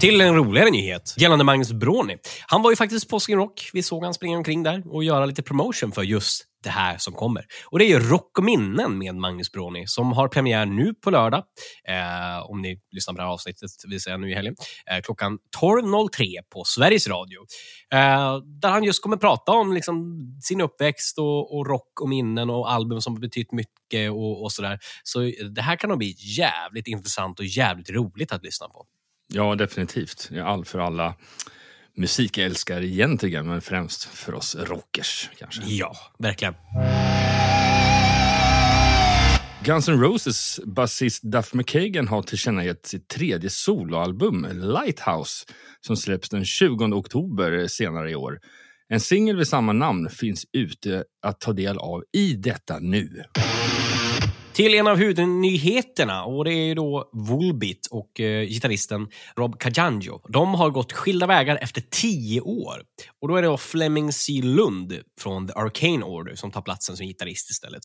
Till 0.00 0.20
en 0.20 0.34
roligare 0.34 0.70
nyhet 0.70 1.14
gällande 1.16 1.44
Magnus 1.44 1.72
Broni. 1.72 2.16
Han 2.46 2.62
var 2.62 2.70
ju 2.70 2.76
faktiskt 2.76 3.08
på 3.08 3.20
Skin 3.20 3.36
Rock. 3.38 3.70
Vi 3.72 3.82
såg 3.82 4.04
han 4.04 4.14
springa 4.14 4.36
omkring 4.36 4.62
där 4.62 4.82
och 4.94 5.04
göra 5.04 5.26
lite 5.26 5.42
promotion 5.42 5.92
för 5.92 6.02
just 6.02 6.44
det 6.64 6.70
här 6.70 6.98
som 6.98 7.14
kommer. 7.14 7.44
Och 7.66 7.78
Det 7.78 7.84
är 7.84 7.88
ju 7.88 7.98
Rock 7.98 8.38
och 8.38 8.44
minnen 8.44 8.98
med 8.98 9.14
Magnus 9.14 9.52
Broni 9.52 9.86
som 9.86 10.12
har 10.12 10.28
premiär 10.28 10.66
nu 10.66 10.94
på 10.94 11.10
lördag. 11.10 11.44
Eh, 11.88 12.50
om 12.50 12.62
ni 12.62 12.80
lyssnar 12.92 13.14
på 13.14 13.18
det 13.18 13.22
här 13.22 13.30
avsnittet, 13.30 13.70
vill 13.88 14.00
säga 14.00 14.16
nu 14.16 14.30
i 14.30 14.34
helgen. 14.34 14.54
Eh, 14.90 15.00
klockan 15.02 15.38
12.03 15.60 16.26
på 16.52 16.64
Sveriges 16.64 17.08
Radio. 17.08 17.40
Eh, 17.92 18.36
där 18.60 18.70
han 18.70 18.84
just 18.84 19.02
kommer 19.02 19.16
prata 19.16 19.52
om 19.52 19.72
liksom, 19.72 20.18
sin 20.42 20.60
uppväxt 20.60 21.18
och, 21.18 21.58
och 21.58 21.66
rock 21.66 22.00
och 22.00 22.08
minnen 22.08 22.50
och 22.50 22.72
album 22.72 23.00
som 23.00 23.12
har 23.12 23.20
betytt 23.20 23.52
mycket 23.52 24.10
och, 24.10 24.42
och 24.42 24.52
sådär. 24.52 24.78
Så 25.02 25.32
det 25.54 25.62
här 25.62 25.76
kan 25.76 25.90
nog 25.90 25.98
bli 25.98 26.14
jävligt 26.38 26.86
intressant 26.86 27.38
och 27.38 27.44
jävligt 27.44 27.90
roligt 27.90 28.32
att 28.32 28.44
lyssna 28.44 28.68
på. 28.68 28.86
Ja, 29.32 29.54
definitivt. 29.54 30.30
All 30.44 30.64
för 30.64 30.78
alla 30.78 31.14
musikälskare 31.96 32.86
egentligen, 32.86 33.46
men 33.46 33.60
främst 33.60 34.04
för 34.04 34.34
oss 34.34 34.56
rockers 34.56 35.30
kanske. 35.38 35.62
Ja, 35.66 35.96
verkligen. 36.18 36.54
Guns 39.64 39.88
N' 39.88 40.00
Roses 40.00 40.60
basist 40.66 41.22
Duff 41.22 41.54
McKagan 41.54 42.08
har 42.08 42.22
tillkännagett 42.22 42.86
sitt 42.86 43.08
tredje 43.08 43.50
soloalbum 43.50 44.46
Lighthouse 44.52 45.46
som 45.80 45.96
släpps 45.96 46.28
den 46.28 46.44
20 46.44 46.84
oktober 46.84 47.66
senare 47.66 48.10
i 48.10 48.14
år. 48.14 48.38
En 48.88 49.00
singel 49.00 49.36
vid 49.36 49.48
samma 49.48 49.72
namn 49.72 50.10
finns 50.10 50.46
ute 50.52 51.04
att 51.22 51.40
ta 51.40 51.52
del 51.52 51.78
av 51.78 52.02
i 52.12 52.34
detta 52.34 52.78
nu. 52.78 53.22
Till 54.52 54.74
en 54.74 54.86
av 54.86 54.96
huvudnyheterna 54.96 56.24
och 56.24 56.44
det 56.44 56.52
är 56.52 56.66
ju 56.66 56.74
då 56.74 57.10
Volbeat 57.12 57.86
och 57.90 58.20
eh, 58.20 58.42
gitarristen 58.42 59.08
Rob 59.36 59.58
Caggiangio. 59.58 60.20
De 60.28 60.54
har 60.54 60.70
gått 60.70 60.92
skilda 60.92 61.26
vägar 61.26 61.58
efter 61.62 61.82
tio 61.90 62.40
år. 62.40 62.82
Och 63.20 63.28
då 63.28 63.36
är 63.36 63.42
det 63.42 63.48
då 63.48 63.56
Fleming 63.56 64.12
C. 64.12 64.32
Lund 64.42 64.98
från 65.20 65.48
The 65.48 65.52
Arcane 65.56 66.04
Order 66.04 66.34
som 66.34 66.50
tar 66.50 66.62
platsen 66.62 66.96
som 66.96 67.06
gitarrist 67.06 67.50
istället. 67.50 67.82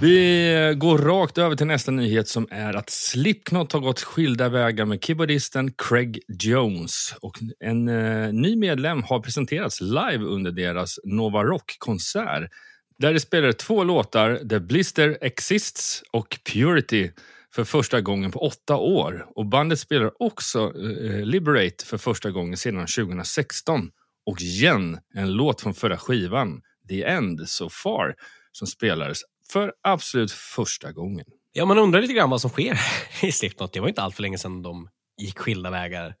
Vi 0.00 0.54
eh, 0.54 0.72
går 0.72 0.98
rakt 0.98 1.38
över 1.38 1.56
till 1.56 1.66
nästa 1.66 1.90
nyhet 1.90 2.28
som 2.28 2.48
är 2.50 2.74
att 2.74 2.90
Slipknot 2.90 3.72
har 3.72 3.80
gått 3.80 4.00
skilda 4.00 4.48
vägar 4.48 4.84
med 4.84 5.04
keyboardisten 5.04 5.72
Craig 5.72 6.20
Jones. 6.28 7.14
Och 7.20 7.38
en 7.60 7.88
eh, 7.88 8.32
ny 8.32 8.56
medlem 8.56 9.02
har 9.02 9.20
presenterats 9.20 9.80
live 9.80 10.24
under 10.24 10.50
deras 10.52 10.98
Nova 11.04 11.44
Rock-konsert. 11.44 12.50
Där 12.98 13.14
de 13.14 13.20
spelade 13.20 13.52
två 13.52 13.84
låtar, 13.84 14.48
The 14.48 14.60
Blister 14.60 15.18
Exists 15.20 16.02
och 16.12 16.38
Purity, 16.52 17.10
för 17.54 17.64
första 17.64 18.00
gången 18.00 18.30
på 18.30 18.38
åtta 18.38 18.76
år. 18.76 19.26
Och 19.36 19.46
bandet 19.46 19.78
spelar 19.78 20.22
också 20.22 20.58
eh, 20.60 21.24
Liberate 21.24 21.84
för 21.84 21.98
första 21.98 22.30
gången 22.30 22.56
sedan 22.56 22.86
2016. 22.86 23.90
Och 24.26 24.40
igen, 24.40 24.98
en 25.14 25.32
låt 25.32 25.60
från 25.60 25.74
förra 25.74 25.98
skivan, 25.98 26.60
The 26.88 27.04
End 27.04 27.48
So 27.48 27.68
Far, 27.68 28.14
som 28.52 28.66
spelades 28.66 29.18
för 29.52 29.72
absolut 29.82 30.32
första 30.32 30.92
gången. 30.92 31.24
Ja, 31.52 31.64
man 31.64 31.78
undrar 31.78 32.00
lite 32.00 32.14
grann 32.14 32.30
vad 32.30 32.40
som 32.40 32.50
sker 32.50 32.80
i 33.22 33.32
Slipknot. 33.32 33.72
Det 33.72 33.80
var 33.80 33.88
inte 33.88 34.02
allt 34.02 34.14
för 34.14 34.22
länge 34.22 34.38
sedan 34.38 34.62
de 34.62 34.88
gick 35.18 35.38
skilda 35.38 35.70
vägar 35.70 36.14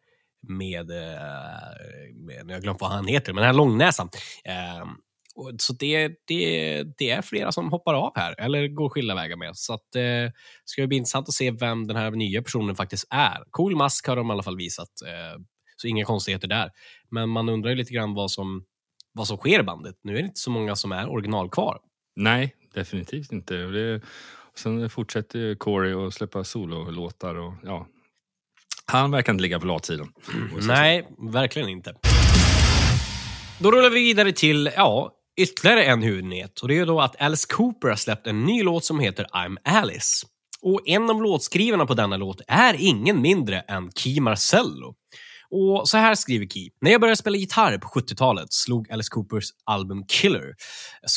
med, 0.48 0.90
eh, 0.90 0.96
med 2.14 2.44
jag 2.48 2.54
har 2.54 2.60
glömt 2.60 2.80
vad 2.80 2.90
han 2.90 3.06
heter, 3.06 3.32
men 3.32 3.40
den 3.40 3.46
här 3.46 3.54
långnäsan. 3.54 4.08
Eh, 4.44 4.86
och 5.36 5.52
så 5.58 5.72
det, 5.72 6.08
det, 6.26 6.82
det 6.98 7.10
är 7.10 7.22
flera 7.22 7.52
som 7.52 7.70
hoppar 7.70 7.94
av 7.94 8.12
här, 8.14 8.40
eller 8.40 8.68
går 8.68 8.88
skilda 8.88 9.14
vägar 9.14 9.36
med. 9.36 9.56
Så 9.56 9.74
att, 9.74 9.96
eh, 9.96 10.32
ska 10.64 10.82
det 10.82 10.88
bli 10.88 10.96
intressant 10.96 11.28
att 11.28 11.34
se 11.34 11.50
vem 11.50 11.86
den 11.86 11.96
här 11.96 12.10
nya 12.10 12.42
personen 12.42 12.76
faktiskt 12.76 13.06
är. 13.10 13.44
Cool 13.50 13.76
mask 13.76 14.06
har 14.06 14.16
de 14.16 14.28
i 14.28 14.32
alla 14.32 14.42
fall 14.42 14.56
visat, 14.56 14.88
eh, 15.06 15.42
så 15.76 15.88
inga 15.88 16.04
konstigheter 16.04 16.48
där. 16.48 16.70
Men 17.10 17.28
man 17.28 17.48
undrar 17.48 17.70
ju 17.70 17.76
lite 17.76 17.92
grann 17.92 18.14
vad 18.14 18.30
som, 18.30 18.64
vad 19.12 19.26
som 19.26 19.36
sker 19.36 19.60
i 19.60 19.62
bandet. 19.62 19.94
Nu 20.02 20.12
är 20.12 20.22
det 20.22 20.26
inte 20.26 20.40
så 20.40 20.50
många 20.50 20.76
som 20.76 20.92
är 20.92 21.08
original 21.08 21.50
kvar. 21.50 21.78
Nej, 22.16 22.54
definitivt 22.74 23.32
inte. 23.32 23.54
Det, 23.54 24.00
sen 24.54 24.90
fortsätter 24.90 25.54
Corey 25.54 26.06
att 26.06 26.14
släppa 26.14 26.44
sololåtar. 26.44 27.34
Och, 27.34 27.54
ja. 27.62 27.86
Han 28.86 29.10
verkar 29.10 29.32
inte 29.32 29.42
ligga 29.42 29.60
på 29.60 29.66
latsidan. 29.66 30.12
Nej, 30.66 31.08
verkligen 31.18 31.68
inte. 31.68 31.94
Då 33.58 33.70
rullar 33.70 33.90
vi 33.90 34.00
vidare 34.00 34.32
till 34.32 34.70
ja, 34.76 35.15
ytterligare 35.36 35.84
en 35.84 36.02
huvudnyhet. 36.02 36.60
Och 36.60 36.68
det 36.68 36.78
är 36.78 36.86
då 36.86 37.00
att 37.00 37.20
Alice 37.20 37.46
Cooper 37.50 37.88
har 37.88 37.96
släppt 37.96 38.26
en 38.26 38.44
ny 38.44 38.62
låt 38.62 38.84
som 38.84 39.00
heter 39.00 39.24
I'm 39.24 39.56
Alice. 39.64 40.26
Och 40.62 40.80
en 40.88 41.10
av 41.10 41.22
låtskrivarna 41.22 41.86
på 41.86 41.94
denna 41.94 42.16
låt 42.16 42.40
är 42.48 42.74
ingen 42.78 43.20
mindre 43.20 43.60
än 43.60 43.92
Key 43.92 44.20
Marcello. 44.20 44.94
Och 45.50 45.88
så 45.88 45.98
här 45.98 46.14
skriver 46.14 46.46
Key. 46.46 46.70
När 46.80 46.90
jag 46.90 47.00
började 47.00 47.16
spela 47.16 47.36
gitarr 47.36 47.78
på 47.78 47.88
70-talet 47.88 48.52
slog 48.52 48.90
Alice 48.90 49.08
Coopers 49.10 49.48
album 49.64 50.04
Killer, 50.08 50.54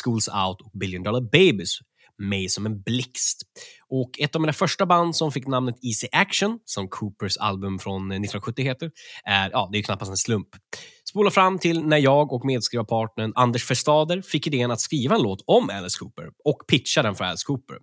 Schools 0.04 0.28
Out 0.28 0.60
och 0.60 0.70
Billion 0.78 1.02
Dollar 1.02 1.20
Babies 1.20 1.78
mig 2.20 2.48
som 2.48 2.66
en 2.66 2.82
blixt. 2.82 3.42
Och 3.88 4.10
ett 4.18 4.34
av 4.34 4.40
mina 4.40 4.52
första 4.52 4.86
band 4.86 5.16
som 5.16 5.32
fick 5.32 5.46
namnet 5.46 5.84
Easy 5.84 6.08
Action, 6.12 6.58
som 6.64 6.88
Coopers 6.88 7.36
album 7.36 7.78
från 7.78 8.02
eh, 8.10 8.16
1970 8.16 8.62
heter, 8.62 8.90
är, 9.24 9.50
ja, 9.50 9.68
det 9.72 9.78
är 9.78 9.82
knappast 9.82 10.10
en 10.10 10.16
slump. 10.16 10.48
Spola 11.10 11.30
fram 11.30 11.58
till 11.58 11.82
när 11.84 11.98
jag 11.98 12.32
och 12.32 12.44
medskrivarpartnern 12.44 13.32
Anders 13.34 13.70
Verstader 13.70 14.22
fick 14.22 14.46
idén 14.46 14.70
att 14.70 14.80
skriva 14.80 15.14
en 15.14 15.22
låt 15.22 15.44
om 15.46 15.70
Alice 15.70 15.98
Cooper 15.98 16.28
och 16.44 16.66
pitcha 16.68 17.02
den 17.02 17.14
för 17.14 17.24
Alice 17.24 17.44
Cooper. 17.46 17.76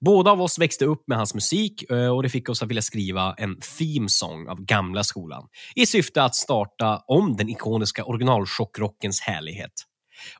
Båda 0.00 0.30
av 0.30 0.42
oss 0.42 0.58
växte 0.58 0.84
upp 0.84 1.04
med 1.06 1.18
hans 1.18 1.34
musik 1.34 1.90
eh, 1.90 2.08
och 2.08 2.22
det 2.22 2.28
fick 2.28 2.48
oss 2.48 2.62
att 2.62 2.68
vilja 2.68 2.82
skriva 2.82 3.34
en 3.38 3.56
theme 3.78 4.08
song 4.08 4.48
av 4.48 4.60
gamla 4.64 5.04
skolan 5.04 5.48
i 5.74 5.86
syfte 5.86 6.22
att 6.22 6.34
starta 6.34 7.02
om 7.06 7.36
den 7.36 7.48
ikoniska 7.48 8.04
originalchockrockens 8.04 9.20
härlighet. 9.20 9.72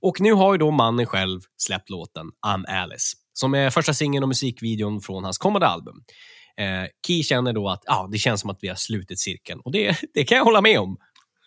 Och 0.01 0.21
nu 0.21 0.33
har 0.33 0.55
ju 0.55 0.59
då 0.59 0.71
mannen 0.71 1.07
själv 1.07 1.41
släppt 1.57 1.91
låten 1.91 2.27
I'm 2.47 2.83
Alice, 2.83 3.17
som 3.33 3.55
är 3.55 3.71
första 3.71 3.95
singeln 3.95 4.25
och 4.25 4.29
musikvideon 4.29 5.01
från 5.01 5.25
hans 5.25 5.39
kommande 5.39 5.67
album. 5.67 5.97
Eh, 6.57 6.89
Key 7.07 7.23
känner 7.23 7.53
då 7.53 7.69
att 7.69 7.83
ah, 7.87 8.07
det 8.07 8.19
känns 8.19 8.41
som 8.41 8.51
att 8.51 8.59
vi 8.61 8.69
har 8.69 8.77
slutit 8.77 9.21
cirkeln 9.21 9.61
och 9.65 9.73
det, 9.73 9.97
det 10.15 10.25
kan 10.25 10.39
jag 10.39 10.45
hålla 10.45 10.61
med 10.61 10.81
om. 10.81 10.97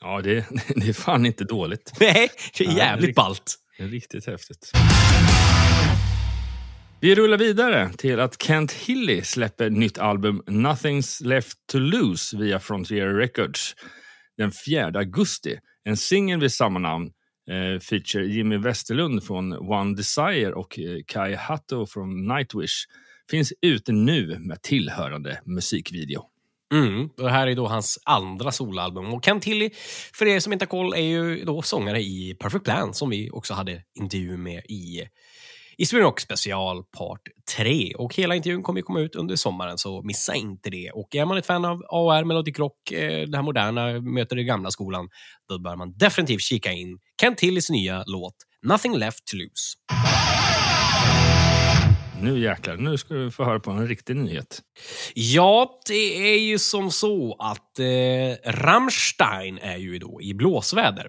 Ja, 0.06 0.22
det, 0.22 0.46
det 0.76 0.90
är 0.90 0.94
fan 0.94 1.26
inte 1.26 1.44
dåligt. 1.44 1.94
Nej, 2.00 2.30
det 2.58 2.64
är 2.64 2.68
Nej, 2.68 2.78
jävligt 2.78 3.02
riktigt. 3.06 3.16
ballt. 3.16 3.56
Det 3.78 3.84
är 3.84 3.88
riktigt 3.88 4.28
häftigt. 4.28 4.72
Vi 7.02 7.16
rullar 7.16 7.38
vidare 7.38 7.92
till 7.98 8.20
att 8.20 8.42
Kent 8.44 8.72
Hilly 8.72 9.22
släpper 9.22 9.70
nytt 9.70 9.98
album 9.98 10.42
Nothing's 10.48 11.24
Left 11.26 11.58
To 11.72 11.78
Lose 11.80 12.38
via 12.38 12.60
Frontier 12.60 13.08
Records 13.08 13.76
den 14.38 14.52
4 14.68 14.86
augusti. 14.86 15.60
En 15.84 15.98
singel 15.98 16.40
vid 16.40 16.52
samma 16.52 16.80
namn 16.80 17.12
eh, 17.50 17.80
feature 17.80 18.26
Jimmy 18.26 18.58
Westerlund 18.58 19.24
från 19.24 19.54
One 19.54 19.96
Desire 19.96 20.54
och 20.54 20.80
eh, 20.80 20.98
Kai 21.08 21.36
Hatto 21.36 21.86
från 21.86 22.28
Nightwish 22.28 22.86
finns 23.32 23.54
ute 23.62 23.92
nu 23.92 24.40
med 24.40 24.62
tillhörande 24.62 25.42
musikvideo. 25.46 26.26
Mm, 26.76 27.10
och 27.18 27.24
det 27.24 27.32
här 27.32 27.48
är 27.48 27.56
då 27.56 27.68
hans 27.68 28.00
andra 28.06 28.52
soloalbum. 28.52 29.14
Och 29.14 29.26
Kent 29.26 29.44
Tilly, 29.44 29.70
för 30.14 30.26
er 30.26 30.40
som 30.40 30.54
inte 30.54 30.66
har 30.66 30.70
koll, 30.70 30.94
är 30.94 31.00
ju 31.00 31.46
då 31.46 31.62
sångare 31.62 32.02
i 32.02 32.36
Perfect 32.40 32.66
Plan 32.66 32.94
som 32.94 33.10
vi 33.10 33.30
också 33.30 33.54
hade 33.54 33.82
intervju 34.00 34.38
med 34.38 34.64
i, 34.70 35.02
i 35.78 35.86
Sweden 35.86 36.06
Rock 36.06 36.20
special 36.20 36.84
part 36.98 37.22
3. 37.58 37.94
Och 37.98 38.16
hela 38.16 38.36
intervjun 38.36 38.64
kommer 38.64 38.80
ju 38.80 38.84
komma 38.84 39.00
ut 39.00 39.16
under 39.16 39.36
sommaren, 39.36 39.78
så 39.78 40.02
missa 40.02 40.36
inte 40.36 40.70
det. 40.70 40.92
Och 40.92 41.16
är 41.16 41.26
man 41.26 41.38
ett 41.38 41.46
fan 41.46 41.66
av 41.66 41.84
AR, 41.90 42.24
Melodic 42.24 42.60
Rock, 42.60 42.92
eh, 42.92 43.28
det 43.28 43.38
här 43.38 43.44
moderna 43.44 44.02
möter 44.02 44.36
den 44.36 44.46
gamla 44.46 44.72
skolan, 44.72 45.10
då 45.50 45.60
bör 45.60 45.76
man 45.76 45.98
definitivt 45.98 46.42
kika 46.42 46.72
in 46.72 46.98
Kent 47.22 47.38
Tillys 47.38 47.70
nya 47.70 48.04
låt 48.08 48.36
Nothing 48.64 48.98
Left 48.98 49.26
To 49.26 49.38
Lose. 49.38 50.35
Nu 52.26 52.40
jäklar, 52.40 52.78
nu 52.78 52.98
ska 52.98 53.14
du 53.14 53.32
få 53.32 53.44
höra 53.44 53.60
på 53.60 53.72
en 53.72 53.88
riktig 53.88 54.16
nyhet. 54.16 54.62
Ja, 55.14 55.80
det 55.88 56.34
är 56.34 56.40
ju 56.40 56.60
som 56.60 56.92
så 56.92 57.36
att 57.40 57.80
eh, 57.80 58.52
Rammstein 58.52 59.58
är 59.58 59.78
ju 59.78 60.00
då 60.00 60.22
i 60.22 60.34
blåsväder. 60.34 61.08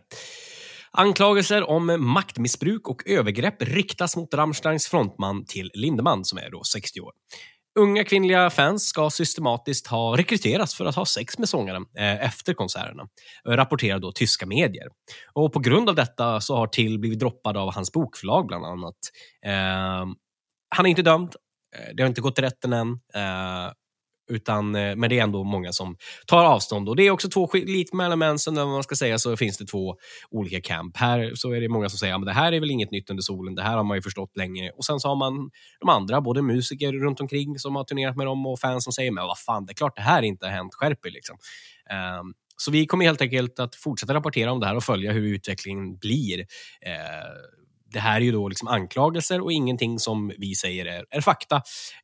Anklagelser 0.91 1.71
om 1.71 1.97
maktmissbruk 1.99 2.89
och 2.89 3.03
övergrepp 3.07 3.63
riktas 3.63 4.17
mot 4.17 4.35
Rammsteins 4.35 4.89
frontman 4.89 5.45
till 5.45 5.71
Lindemann 5.75 6.25
som 6.25 6.39
är 6.39 6.51
då 6.51 6.65
60 6.65 7.01
år. 7.01 7.13
Unga 7.79 8.05
kvinnliga 8.05 8.51
fans 8.51 8.89
ska 8.89 9.11
systematiskt 9.11 9.87
ha 9.87 10.17
rekryterats 10.17 10.75
för 10.75 10.85
att 10.85 10.95
ha 10.95 11.07
sex 11.07 11.39
med 11.39 11.49
sångaren 11.49 11.85
eh, 11.99 12.25
efter 12.25 12.55
konserterna, 12.55 13.09
rapporterar 13.47 13.99
då 13.99 14.13
tyska 14.13 14.47
medier. 14.47 14.87
Och 15.33 15.53
på 15.53 15.59
grund 15.59 15.89
av 15.89 15.95
detta 15.95 16.41
så 16.41 16.57
har 16.57 16.67
Till 16.67 16.99
blivit 16.99 17.19
droppad 17.19 17.57
av 17.57 17.75
hans 17.75 17.93
bokförlag 17.93 18.47
bland 18.47 18.65
annat. 18.65 18.97
Ehm, 19.47 20.15
han 20.77 20.87
är 20.87 20.91
inte 20.91 21.03
dömd. 21.03 21.35
Eh, 21.77 21.95
det 21.95 22.03
har 22.03 22.09
inte 22.09 22.21
gått 22.21 22.35
till 22.35 22.45
rätten 22.45 22.73
än. 22.73 22.89
Eh, 23.15 23.73
utan, 24.31 24.75
eh, 24.75 24.97
men 24.97 25.11
det 25.11 25.19
är 25.19 25.23
ändå 25.23 25.45
många 25.45 25.73
som 25.73 25.97
tar 26.27 26.45
avstånd. 26.45 26.89
Och 26.89 26.97
Det 26.97 27.03
är 27.03 27.11
också 27.11 27.29
två 27.29 27.51
lite 27.53 27.97
mellan 27.97 28.19
mensen, 28.19 28.55
vad 28.55 28.69
man 28.69 28.83
ska 28.83 28.95
säga, 28.95 29.19
så 29.19 29.37
finns 29.37 29.59
det 29.59 29.67
två 29.67 29.97
olika 30.31 30.61
camp. 30.61 30.97
Här 30.97 31.33
så 31.35 31.53
är 31.53 31.61
det 31.61 31.69
många 31.69 31.89
som 31.89 31.99
säger 31.99 32.15
att 32.15 32.27
det 32.27 32.33
här 32.33 32.53
är 32.53 32.61
väl 32.61 32.71
inget 32.71 32.91
nytt 32.91 33.11
under 33.11 33.23
solen, 33.23 33.55
det 33.55 33.63
här 33.63 33.77
har 33.77 33.85
man 33.85 33.97
ju 33.97 34.03
förstått 34.03 34.37
länge. 34.37 34.71
Och 34.71 34.85
Sen 34.85 35.01
så 35.01 35.09
har 35.09 35.17
man 35.17 35.51
de 35.81 35.89
andra, 35.89 36.21
både 36.21 36.43
musiker 36.43 36.93
runt 36.93 37.21
omkring 37.21 37.59
som 37.59 37.77
har 37.77 37.85
turnerat 37.85 38.17
med 38.17 38.27
dem 38.27 38.47
och 38.47 38.61
fans 38.61 38.85
som 38.85 38.93
säger 38.93 39.11
men 39.11 39.27
vad 39.27 39.39
fan, 39.39 39.67
det 39.67 39.73
är 39.73 39.75
klart 39.75 39.97
det 39.97 40.03
här 40.03 40.23
inte 40.23 40.47
har 40.47 40.53
hänt, 40.53 40.75
skärp 40.75 41.07
er 41.07 41.11
liksom. 41.11 41.37
Um, 42.21 42.35
så 42.57 42.71
vi 42.71 42.87
kommer 42.87 43.05
helt 43.05 43.21
enkelt 43.23 43.59
att 43.59 43.75
fortsätta 43.75 44.15
rapportera 44.15 44.53
om 44.53 44.61
det 44.61 44.67
här 44.67 44.77
och 44.77 44.85
följa 44.85 45.13
hur 45.13 45.35
utvecklingen 45.35 45.99
blir. 45.99 46.39
Uh, 46.39 46.47
det 47.97 48.01
här 48.01 48.17
är 48.17 48.25
ju 48.25 48.33
då 48.33 48.49
liksom 48.49 48.69
anklagelser 48.69 49.41
och 49.41 49.53
ingenting 49.53 49.99
som 49.99 50.33
vi 50.39 50.55
säger 50.55 50.87
är, 50.87 51.05
är 51.11 51.21
fakta, 51.21 51.57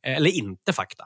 eh, 0.03 0.15
eller 0.15 0.29
inte 0.29 0.73
fakta. 0.73 1.03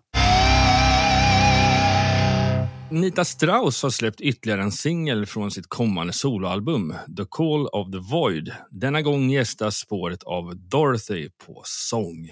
Nita 2.92 3.26
Strauss 3.26 3.84
har 3.84 3.90
släppt 3.90 4.22
ytterligare 4.22 4.62
en 4.62 4.72
singel 4.72 5.26
från 5.26 5.52
sitt 5.52 5.68
kommande 5.68 6.14
soloalbum 6.14 6.96
The 7.18 7.26
Call 7.30 7.68
of 7.68 7.92
the 7.92 7.98
Void. 8.12 8.52
Denna 8.72 9.02
gång 9.02 9.30
gästas 9.30 9.76
spåret 9.76 10.24
av 10.24 10.56
Dorothy 10.56 11.30
på 11.46 11.62
sång. 11.66 12.30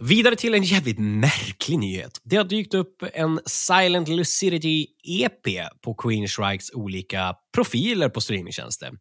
Vidare 0.00 0.36
till 0.36 0.54
en 0.54 0.62
jävligt 0.62 0.98
märklig 0.98 1.78
nyhet. 1.78 2.20
Det 2.24 2.36
har 2.36 2.44
dykt 2.44 2.74
upp 2.74 3.02
en 3.14 3.40
Silent 3.46 4.08
Lucidity 4.08 4.86
EP 5.04 5.70
på 5.84 5.94
Queenstrikes 5.94 6.70
olika 6.74 7.34
profiler 7.54 8.08
på 8.08 8.20
streamingtjänster. 8.20 8.92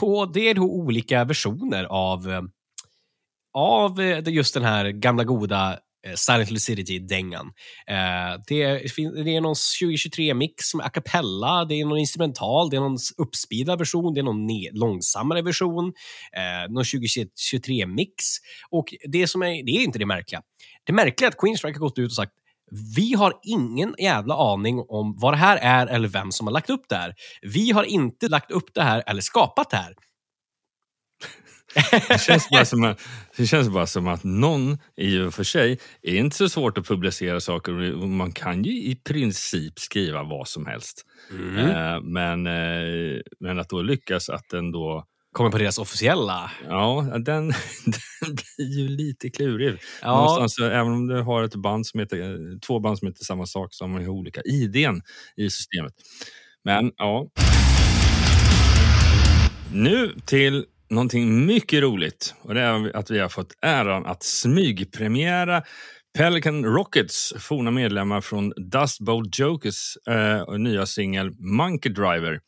Och 0.00 0.32
det 0.32 0.48
är 0.48 0.54
då 0.54 0.62
olika 0.62 1.24
versioner 1.24 1.84
av, 1.84 2.30
eh, 2.30 2.42
av 3.54 4.00
eh, 4.00 4.28
just 4.28 4.54
den 4.54 4.64
här 4.64 4.90
gamla 4.90 5.24
goda 5.24 5.78
Eh, 6.06 6.14
Silent 6.14 6.50
Lucidity-dängan. 6.50 7.46
Eh, 7.86 8.40
det, 8.46 8.64
det 9.24 9.36
är 9.36 9.40
någon 9.40 9.54
2023-mix 9.54 10.54
som 10.58 10.80
är 10.80 10.84
a 10.84 10.88
cappella, 10.88 11.64
det 11.64 11.80
är 11.80 11.84
någon 11.84 11.98
instrumental, 11.98 12.70
det 12.70 12.76
är 12.76 12.80
någon 12.80 12.98
uppspeedad 13.16 13.78
version, 13.78 14.14
det 14.14 14.20
är 14.20 14.24
någon 14.24 14.48
långsammare 14.72 15.42
version, 15.42 15.92
eh, 16.32 16.72
någon 16.72 16.84
2023-mix. 16.84 18.24
Och 18.70 18.94
det, 19.08 19.26
som 19.26 19.42
är, 19.42 19.46
det 19.66 19.72
är 19.72 19.84
inte 19.84 19.98
det 19.98 20.06
märkliga. 20.06 20.42
Det 20.84 20.92
märkliga 20.92 21.28
är 21.28 21.30
att 21.30 21.38
Queenstrike 21.38 21.78
har 21.78 21.80
gått 21.80 21.98
ut 21.98 22.10
och 22.10 22.16
sagt 22.16 22.32
vi 22.96 23.14
har 23.14 23.32
ingen 23.42 23.94
jävla 23.98 24.34
aning 24.34 24.84
om 24.88 25.16
vad 25.18 25.32
det 25.32 25.36
här 25.36 25.56
är 25.56 25.86
eller 25.86 26.08
vem 26.08 26.32
som 26.32 26.46
har 26.46 26.54
lagt 26.54 26.70
upp 26.70 26.88
det 26.88 26.96
här. 26.96 27.14
Vi 27.42 27.70
har 27.70 27.84
inte 27.84 28.28
lagt 28.28 28.50
upp 28.50 28.74
det 28.74 28.82
här 28.82 29.02
eller 29.06 29.20
skapat 29.20 29.70
det 29.70 29.76
här. 29.76 29.94
Det 32.08 32.20
känns, 32.20 32.48
bara 32.50 32.64
som 32.64 32.84
att, 32.84 33.00
det 33.36 33.46
känns 33.46 33.68
bara 33.68 33.86
som 33.86 34.08
att 34.08 34.24
någon 34.24 34.78
i 34.96 35.18
och 35.18 35.34
för 35.34 35.44
sig 35.44 35.78
är 36.02 36.14
inte 36.14 36.36
så 36.36 36.48
svårt 36.48 36.78
att 36.78 36.86
publicera 36.86 37.40
saker. 37.40 37.72
Man 38.06 38.32
kan 38.32 38.64
ju 38.64 38.72
i 38.72 38.96
princip 38.96 39.78
skriva 39.78 40.22
vad 40.22 40.48
som 40.48 40.66
helst. 40.66 41.02
Eh, 41.58 42.00
men, 42.02 42.46
eh, 42.46 43.20
men 43.40 43.58
att 43.58 43.68
då 43.68 43.82
lyckas 43.82 44.28
att 44.28 44.48
den 44.50 44.72
då... 44.72 45.04
Kommer 45.32 45.50
på 45.50 45.58
deras 45.58 45.78
officiella. 45.78 46.50
Ja, 46.68 47.06
den, 47.18 47.24
den 48.24 48.34
blir 48.34 48.78
ju 48.78 48.88
lite 48.88 49.30
klurig. 49.30 49.78
Ja. 50.02 50.46
Eh, 50.60 50.66
även 50.66 50.92
om 50.92 51.06
du 51.06 51.22
har 51.22 51.42
ett 51.42 51.54
band 51.54 51.86
som 51.86 52.00
heter, 52.00 52.60
två 52.66 52.80
band 52.80 52.98
som 52.98 53.08
heter 53.08 53.24
samma 53.24 53.46
sak 53.46 53.68
så 53.70 53.84
har 53.84 53.88
man 53.88 54.02
ju 54.02 54.08
olika 54.08 54.40
IDn 54.44 55.02
i 55.36 55.50
systemet. 55.50 55.92
Men 56.64 56.92
ja. 56.96 57.28
Nu 59.72 60.14
till 60.24 60.64
någonting 60.90 61.46
mycket 61.46 61.82
roligt. 61.82 62.34
Och 62.42 62.54
det 62.54 62.60
är 62.60 62.96
att 62.96 63.10
vi 63.10 63.18
har 63.18 63.28
fått 63.28 63.52
äran 63.62 64.06
att 64.06 64.22
smygpremiera 64.22 65.62
Pelican 66.18 66.64
Rockets 66.64 67.34
forna 67.38 67.70
medlemmar 67.70 68.20
från 68.20 68.52
Dust 68.70 69.00
Bowl 69.00 69.28
Jokers 69.32 69.96
eh, 70.08 70.58
nya 70.58 70.86
singel 70.86 71.30
Monkey 71.38 71.92
Driver. 71.92 72.40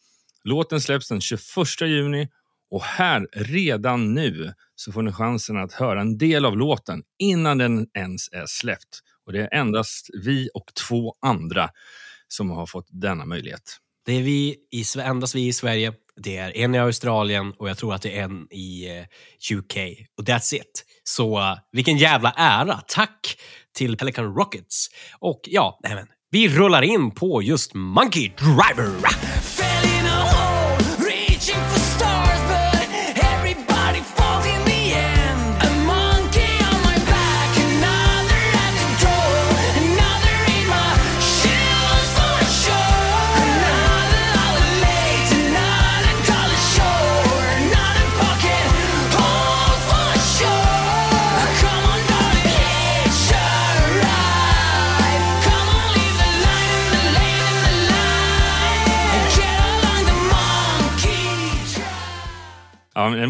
Låten 0.44 0.80
släpps 0.80 1.08
den 1.08 1.20
21 1.20 1.40
juni 1.80 2.28
och 2.70 2.82
här, 2.82 3.26
redan 3.32 4.14
nu, 4.14 4.52
så 4.74 4.92
får 4.92 5.02
ni 5.02 5.12
chansen 5.12 5.56
att 5.56 5.72
höra 5.72 6.00
en 6.00 6.18
del 6.18 6.44
av 6.44 6.56
låten 6.56 7.02
innan 7.18 7.58
den 7.58 7.86
ens 7.94 8.28
är 8.32 8.46
släppt. 8.46 9.00
Och 9.26 9.32
det 9.32 9.40
är 9.40 9.54
endast 9.54 10.10
vi 10.24 10.48
och 10.54 10.74
två 10.88 11.14
andra 11.20 11.70
som 12.28 12.50
har 12.50 12.66
fått 12.66 12.88
denna 12.90 13.24
möjlighet. 13.24 13.78
Det 14.06 14.12
är 14.12 14.22
vi 14.22 14.56
i, 14.70 14.84
endast 14.98 15.34
vi 15.34 15.46
i 15.46 15.52
Sverige. 15.52 15.92
Det 16.22 16.36
är 16.36 16.56
en 16.56 16.74
i 16.74 16.78
Australien 16.78 17.52
och 17.58 17.68
jag 17.68 17.78
tror 17.78 17.94
att 17.94 18.02
det 18.02 18.18
är 18.18 18.22
en 18.22 18.46
i 18.50 18.88
eh, 18.88 19.56
UK. 19.58 19.76
Och 20.18 20.24
that's 20.24 20.54
it. 20.54 20.84
Så 21.04 21.38
eh, 21.38 21.56
vilken 21.72 21.96
jävla 21.96 22.32
ära. 22.36 22.80
Tack 22.86 23.38
till 23.76 23.96
Pelican 23.96 24.34
Rockets. 24.34 24.86
Och 25.18 25.40
ja, 25.44 25.80
nej 25.82 25.94
men, 25.94 26.06
vi 26.30 26.48
rullar 26.48 26.82
in 26.82 27.10
på 27.10 27.42
just 27.42 27.74
Monkey 27.74 28.32
Driver. 28.38 28.92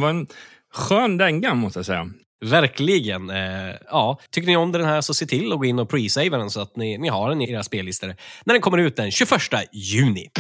Var 0.08 0.20
en 0.20 0.26
skön 0.72 1.16
dänga 1.16 1.54
måste 1.54 1.78
jag 1.78 1.86
säga. 1.86 2.10
Verkligen. 2.44 3.30
Eh, 3.30 3.74
ja, 3.90 4.20
tycker 4.30 4.48
ni 4.48 4.56
om 4.56 4.72
den 4.72 4.84
här 4.84 5.00
så 5.00 5.14
se 5.14 5.26
till 5.26 5.52
att 5.52 5.58
gå 5.58 5.64
in 5.64 5.78
och 5.78 5.90
pre-save 5.90 6.30
den 6.30 6.50
så 6.50 6.60
att 6.60 6.76
ni, 6.76 6.98
ni 6.98 7.08
har 7.08 7.28
den 7.28 7.40
i 7.40 7.52
era 7.52 7.62
spellistor 7.62 8.16
när 8.44 8.54
den 8.54 8.60
kommer 8.60 8.78
ut 8.78 8.96
den 8.96 9.10
21 9.10 9.30
juni. 9.72 10.30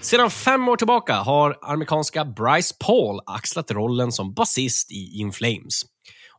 Sedan 0.00 0.30
fem 0.30 0.68
år 0.68 0.76
tillbaka 0.76 1.14
har 1.14 1.58
amerikanska 1.62 2.24
Bryce 2.24 2.74
Paul 2.86 3.20
axlat 3.26 3.70
rollen 3.70 4.12
som 4.12 4.34
basist 4.34 4.92
i 4.92 5.20
In 5.20 5.32
Flames. 5.32 5.82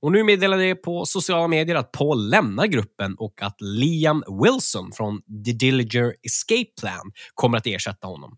Och 0.02 0.12
nu 0.12 0.24
meddelade 0.24 0.64
det 0.64 0.76
på 0.76 1.06
sociala 1.06 1.48
medier 1.48 1.76
att 1.76 1.92
Paul 1.92 2.30
lämnar 2.30 2.66
gruppen 2.66 3.16
och 3.18 3.42
att 3.42 3.62
Liam 3.62 4.24
Wilson 4.44 4.92
från 4.92 5.22
The 5.46 5.52
Dillinger 5.52 6.14
Escape 6.24 6.72
Plan 6.82 7.12
kommer 7.34 7.58
att 7.58 7.68
ersätta 7.68 8.08
honom. 8.08 8.38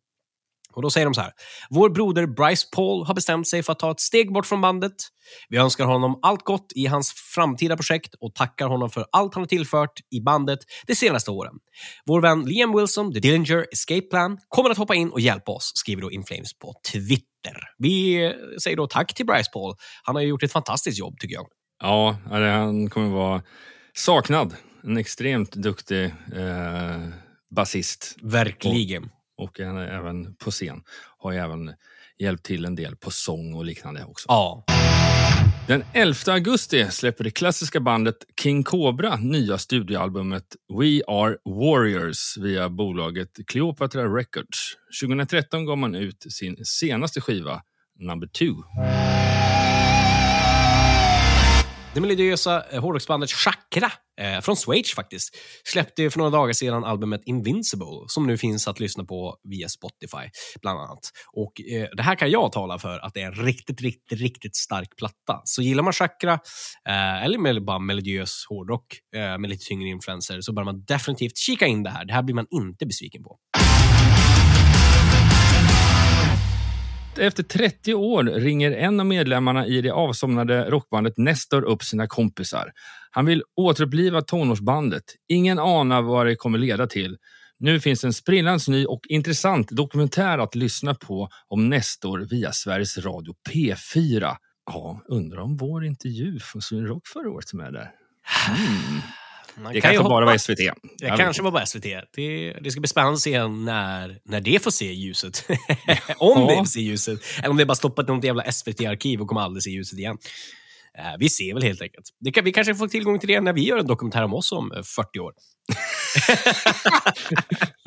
Och 0.77 0.83
då 0.83 0.89
säger 0.89 1.05
de 1.05 1.13
så 1.13 1.21
här. 1.21 1.31
Vår 1.69 1.89
broder 1.89 2.25
Bryce 2.27 2.67
Paul 2.75 3.05
har 3.05 3.13
bestämt 3.13 3.47
sig 3.47 3.63
för 3.63 3.71
att 3.71 3.79
ta 3.79 3.91
ett 3.91 3.99
steg 3.99 4.33
bort 4.33 4.45
från 4.45 4.61
bandet. 4.61 4.93
Vi 5.49 5.57
önskar 5.57 5.85
honom 5.85 6.19
allt 6.21 6.43
gott 6.43 6.71
i 6.75 6.85
hans 6.85 7.13
framtida 7.35 7.75
projekt 7.75 8.15
och 8.19 8.35
tackar 8.35 8.67
honom 8.67 8.89
för 8.89 9.05
allt 9.11 9.33
han 9.33 9.41
har 9.41 9.47
tillfört 9.47 9.99
i 10.11 10.21
bandet 10.21 10.59
de 10.87 10.95
senaste 10.95 11.31
åren. 11.31 11.53
Vår 12.05 12.21
vän 12.21 12.45
Liam 12.45 12.77
Wilson, 12.77 13.13
The 13.13 13.19
Dillinger 13.19 13.65
Escape 13.71 14.01
Plan, 14.01 14.37
kommer 14.47 14.69
att 14.69 14.77
hoppa 14.77 14.95
in 14.95 15.09
och 15.09 15.19
hjälpa 15.19 15.51
oss, 15.51 15.71
skriver 15.75 16.01
då 16.01 16.11
Inflames 16.11 16.59
på 16.59 16.73
Twitter. 16.93 17.57
Vi 17.77 18.33
säger 18.63 18.77
då 18.77 18.87
tack 18.87 19.13
till 19.13 19.25
Bryce 19.25 19.51
Paul. 19.53 19.75
Han 20.03 20.15
har 20.15 20.21
gjort 20.21 20.43
ett 20.43 20.51
fantastiskt 20.51 20.99
jobb, 20.99 21.19
tycker 21.19 21.35
jag. 21.35 21.47
Ja, 21.81 22.17
han 22.29 22.89
kommer 22.89 23.09
vara 23.09 23.41
saknad. 23.93 24.55
En 24.83 24.97
extremt 24.97 25.51
duktig 25.51 26.05
eh, 26.35 27.07
basist. 27.55 28.15
Verkligen. 28.21 29.03
Och 29.03 29.09
han 29.37 29.77
är 29.77 29.87
även 29.87 30.35
på 30.35 30.51
scen. 30.51 30.83
Har 31.17 31.33
även 31.33 31.73
hjälpt 32.19 32.45
till 32.45 32.65
en 32.65 32.75
del 32.75 32.95
på 32.95 33.11
sång 33.11 33.53
och 33.53 33.65
liknande 33.65 34.03
också. 34.03 34.25
Ja. 34.27 34.63
Den 35.67 35.83
11 35.93 36.15
augusti 36.27 36.87
släpper 36.91 37.23
det 37.23 37.31
klassiska 37.31 37.79
bandet 37.79 38.15
King 38.41 38.63
Cobra 38.63 39.15
nya 39.15 39.57
studioalbumet 39.57 40.55
We 40.79 41.01
Are 41.07 41.37
Warriors 41.45 42.37
via 42.37 42.69
bolaget 42.69 43.39
Cleopatra 43.47 44.03
Records. 44.03 44.77
2013 45.01 45.65
gav 45.65 45.77
man 45.77 45.95
ut 45.95 46.25
sin 46.29 46.65
senaste 46.65 47.21
skiva, 47.21 47.61
Number 47.99 48.27
Two. 48.27 48.53
Det 51.97 52.01
melodiösa 52.01 52.63
eh, 52.71 52.81
hårdrocksbandet 52.81 53.31
Chakra, 53.31 53.91
eh, 54.21 54.41
från 54.41 54.55
Schweiz 54.55 54.93
faktiskt, 54.95 55.35
släppte 55.63 56.09
för 56.09 56.17
några 56.19 56.31
dagar 56.31 56.53
sedan 56.53 56.83
albumet 56.83 57.21
Invincible, 57.25 58.05
som 58.07 58.27
nu 58.27 58.37
finns 58.37 58.67
att 58.67 58.79
lyssna 58.79 59.03
på 59.05 59.37
via 59.43 59.69
Spotify, 59.69 60.29
bland 60.61 60.79
annat. 60.79 60.99
Och 61.33 61.61
eh, 61.61 61.87
Det 61.97 62.03
här 62.03 62.15
kan 62.15 62.31
jag 62.31 62.51
tala 62.51 62.79
för 62.79 62.99
att 62.99 63.13
det 63.13 63.21
är 63.21 63.25
en 63.25 63.45
riktigt, 63.45 63.81
riktigt, 63.81 64.19
riktigt 64.19 64.55
stark 64.55 64.95
platta. 64.97 65.41
Så 65.43 65.61
gillar 65.61 65.83
man 65.83 65.93
Chakra, 65.93 66.33
eh, 66.89 67.23
eller 67.23 67.59
bara 67.59 67.79
melodiös 67.79 68.45
hårdrock 68.49 68.99
eh, 69.15 69.37
med 69.37 69.49
lite 69.49 69.65
tyngre 69.65 69.89
influenser, 69.89 70.41
så 70.41 70.53
bör 70.53 70.63
man 70.63 70.83
definitivt 70.83 71.37
kika 71.37 71.65
in 71.65 71.83
det 71.83 71.89
här. 71.89 72.05
Det 72.05 72.13
här 72.13 72.23
blir 72.23 72.35
man 72.35 72.47
inte 72.51 72.85
besviken 72.85 73.23
på. 73.23 73.37
Efter 77.19 77.43
30 77.43 77.93
år 77.93 78.23
ringer 78.23 78.71
en 78.71 78.99
av 78.99 79.05
medlemmarna 79.05 79.67
i 79.67 79.81
det 79.81 79.89
avsomnade 79.89 80.69
rockbandet 80.69 81.17
Nestor 81.17 81.63
upp 81.63 81.83
sina 81.83 82.07
kompisar. 82.07 82.71
Han 83.11 83.25
vill 83.25 83.43
återuppliva 83.55 84.21
tonårsbandet. 84.21 85.03
Ingen 85.27 85.59
anar 85.59 86.01
vad 86.01 86.25
det 86.25 86.35
kommer 86.35 86.57
leda 86.57 86.87
till. 86.87 87.17
Nu 87.59 87.79
finns 87.79 88.03
en 88.03 88.13
sprillans 88.13 88.67
ny 88.67 88.85
och 88.85 88.99
intressant 89.09 89.69
dokumentär 89.71 90.37
att 90.37 90.55
lyssna 90.55 90.95
på 90.95 91.29
om 91.47 91.69
Nestor 91.69 92.19
via 92.29 92.51
Sveriges 92.51 92.97
Radio 92.97 93.33
P4. 93.49 94.35
Ja, 94.65 95.01
undrar 95.07 95.41
om 95.41 95.57
vår 95.57 95.85
intervju 95.85 96.39
från 96.39 96.61
Sweden 96.61 96.87
Rock 96.87 97.07
förra 97.07 97.29
året 97.29 97.53
är 97.53 97.57
med 97.57 97.73
där. 97.73 97.91
Mm. 98.49 99.01
Man 99.63 99.73
Det 99.73 99.81
kan 99.81 99.91
kanske 99.93 100.09
bara 100.09 100.25
var. 100.25 100.37
SVT. 100.37 100.57
Det 100.57 100.73
Jag 101.07 101.17
kanske 101.17 101.43
var 101.43 101.51
på 101.51 101.65
SVT. 101.65 101.83
Det, 102.15 102.53
det 102.53 102.71
ska 102.71 102.79
bli 102.81 102.87
spännande 102.87 103.13
att 103.13 103.19
se 103.19 103.47
när, 103.47 104.19
när 104.25 104.41
det 104.41 104.63
får 104.63 104.71
se 104.71 104.93
ljuset. 104.93 105.45
om 106.17 106.41
Ja. 106.41 106.47
det 106.49 106.55
får 106.57 106.65
se 106.65 106.79
ljuset. 106.81 107.19
Eller 107.37 107.49
om 107.49 107.57
det 107.57 107.63
är 107.63 107.65
bara 107.65 107.75
stoppat 107.75 108.09
i 108.09 108.11
något 108.11 108.23
jävla 108.23 108.51
SVT-arkiv 108.51 109.21
och 109.21 109.27
kommer 109.27 109.41
aldrig 109.41 109.63
se 109.63 109.69
ljuset 109.69 109.99
igen. 109.99 110.17
Eh, 110.97 111.03
vi 111.19 111.29
ser 111.29 111.53
väl 111.53 111.63
helt 111.63 111.81
enkelt. 111.81 112.05
Det 112.19 112.31
kan, 112.31 112.43
vi 112.43 112.51
kanske 112.53 112.75
får 112.75 112.87
tillgång 112.87 113.19
till 113.19 113.29
det 113.29 113.41
när 113.41 113.53
vi 113.53 113.65
gör 113.65 113.77
en 113.77 113.87
dokumentär 113.87 114.23
om 114.23 114.33
oss 114.33 114.51
om 114.51 114.71
eh, 114.71 114.83
40 114.83 115.19
år. 115.19 115.33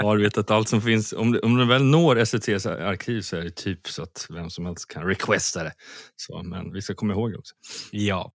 Ja, 0.03 0.15
du 0.15 0.23
vet 0.23 0.39
att 0.39 0.51
allt 0.51 0.69
som 0.69 0.83
finns, 0.83 1.13
om 1.13 1.33
det, 1.33 1.41
om 1.41 1.57
det 1.59 1.65
väl 1.65 1.85
når 1.85 2.19
SVTs 2.19 2.67
arkiv 2.67 3.21
så 3.23 3.37
är 3.37 3.41
det 3.41 3.51
typ 3.51 3.89
så 3.89 4.03
att 4.03 4.27
vem 4.31 4.51
som 4.51 4.67
helst 4.67 4.89
kan 4.89 5.03
requesta 5.03 5.65
det. 5.65 5.73
Så, 6.17 6.43
men 6.43 6.73
vi 6.73 6.83
ska 6.83 6.95
komma 6.95 7.13
ihåg 7.13 7.33
det 7.33 7.39
också. 7.39 7.55
Ja. 7.91 8.33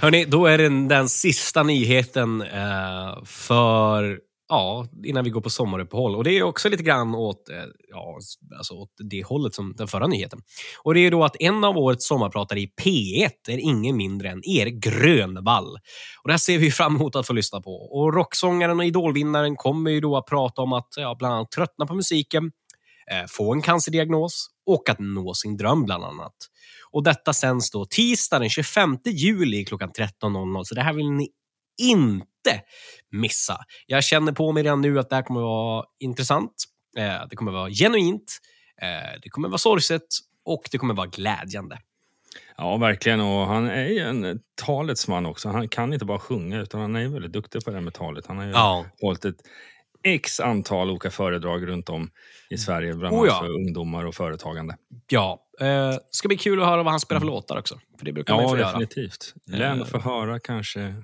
Hörni, 0.00 0.24
då 0.24 0.46
är 0.46 0.58
det 0.58 0.88
den, 0.88 1.08
sista 1.08 1.62
nyheten 1.62 2.42
eh, 2.42 3.24
för 3.24 4.18
ja, 4.48 4.86
innan 5.04 5.24
vi 5.24 5.30
går 5.30 5.40
på 5.40 5.50
sommaruppehåll. 5.50 6.16
Och 6.16 6.24
det 6.24 6.38
är 6.38 6.42
också 6.42 6.68
lite 6.68 6.82
grann 6.82 7.14
åt, 7.14 7.48
eh, 7.48 7.56
ja, 7.90 8.18
alltså 8.56 8.74
åt 8.74 8.90
det 9.10 9.26
hållet 9.26 9.54
som 9.54 9.74
den 9.76 9.88
förra 9.88 10.06
nyheten. 10.06 10.40
Och 10.82 10.94
det 10.94 11.00
är 11.00 11.10
då 11.10 11.24
att 11.24 11.36
en 11.40 11.64
av 11.64 11.78
årets 11.78 12.08
sommarpratare 12.08 12.60
i 12.60 12.72
P1 12.82 13.30
är 13.48 13.58
ingen 13.58 13.96
mindre 13.96 14.28
än 14.28 14.48
Erik 14.48 14.84
Grönvall. 14.84 15.68
Och 16.22 16.28
det 16.28 16.32
här 16.32 16.38
ser 16.38 16.58
vi 16.58 16.70
fram 16.70 16.96
emot 16.96 17.16
att 17.16 17.26
få 17.26 17.32
lyssna 17.32 17.60
på. 17.60 17.70
Och 17.70 18.14
rocksångaren 18.14 18.78
och 18.78 18.84
idolvinnaren 18.84 19.56
kommer 19.56 19.90
ju 19.90 20.00
då 20.00 20.16
att 20.16 20.26
prata 20.26 20.62
om 20.62 20.72
att 20.72 20.88
ja, 20.96 21.16
bland 21.18 21.34
annat 21.34 21.50
tröttna 21.50 21.86
på 21.86 21.94
musiken, 21.94 22.50
få 23.28 23.52
en 23.52 23.62
cancerdiagnos 23.62 24.48
och 24.66 24.88
att 24.88 24.98
nå 24.98 25.34
sin 25.34 25.56
dröm 25.56 25.84
bland 25.84 26.04
annat. 26.04 26.34
Och 26.90 27.02
detta 27.02 27.32
sänds 27.32 27.70
då 27.70 27.84
tisdag 27.84 28.38
den 28.38 28.48
25 28.50 28.98
juli 29.06 29.64
klockan 29.64 29.90
13.00. 29.90 30.64
Så 30.64 30.74
det 30.74 30.82
här 30.82 30.92
vill 30.92 31.10
ni 31.10 31.28
inte 31.82 32.62
missa. 33.10 33.58
Jag 33.86 34.04
känner 34.04 34.32
på 34.32 34.52
mig 34.52 34.62
redan 34.62 34.80
nu 34.80 34.98
att 34.98 35.10
det 35.10 35.16
här 35.16 35.22
kommer 35.22 35.40
vara 35.40 35.84
intressant. 35.98 36.52
Eh, 36.98 37.26
det 37.30 37.36
kommer 37.36 37.52
vara 37.52 37.70
genuint. 37.70 38.38
Eh, 38.82 39.20
det 39.22 39.28
kommer 39.28 39.48
vara 39.48 39.58
sorgset 39.58 40.02
och 40.44 40.68
det 40.72 40.78
kommer 40.78 40.94
vara 40.94 41.06
glädjande. 41.06 41.78
Ja, 42.56 42.76
verkligen. 42.76 43.20
Och 43.20 43.46
han 43.46 43.66
är 43.70 43.86
ju 43.86 43.98
en 44.00 44.40
talets 44.66 45.08
man 45.08 45.26
också. 45.26 45.48
Han 45.48 45.68
kan 45.68 45.92
inte 45.92 46.04
bara 46.04 46.18
sjunga, 46.18 46.60
utan 46.60 46.80
han 46.80 46.96
är 46.96 47.08
väldigt 47.08 47.32
duktig 47.32 47.64
på 47.64 47.70
det 47.70 47.76
här 47.76 47.84
med 47.84 47.94
talet. 47.94 48.26
Han 48.26 48.38
har 48.38 48.44
ju 48.44 48.50
Ja. 48.50 48.86
hållit 49.00 49.24
ett 49.24 49.36
x 50.04 50.40
antal 50.40 50.90
olika 50.90 51.10
föredrag 51.10 51.66
runt 51.68 51.88
om 51.88 52.10
i 52.50 52.58
Sverige, 52.58 52.94
bland 52.94 53.14
Oh 53.14 53.20
annat 53.20 53.32
ja. 53.32 53.40
för 53.40 53.54
ungdomar 53.54 54.04
och 54.04 54.14
företagande. 54.14 54.76
Ja, 55.10 55.42
eh, 55.60 55.94
ska 56.10 56.28
bli 56.28 56.36
kul 56.36 56.60
att 56.60 56.66
höra 56.68 56.82
vad 56.82 56.92
han 56.92 57.00
spelar 57.00 57.20
för 57.20 57.26
låtar 57.26 57.58
också. 57.58 57.80
För 57.98 58.04
det 58.04 58.12
brukar 58.12 58.34
man 58.34 58.42
ju 58.42 58.46
Ja, 58.46 58.50
få 58.50 58.58
göra. 58.58 58.68
definitivt. 58.68 59.34
Län 59.46 59.86
få 59.86 59.98
höra 59.98 60.40
kanske 60.40 60.94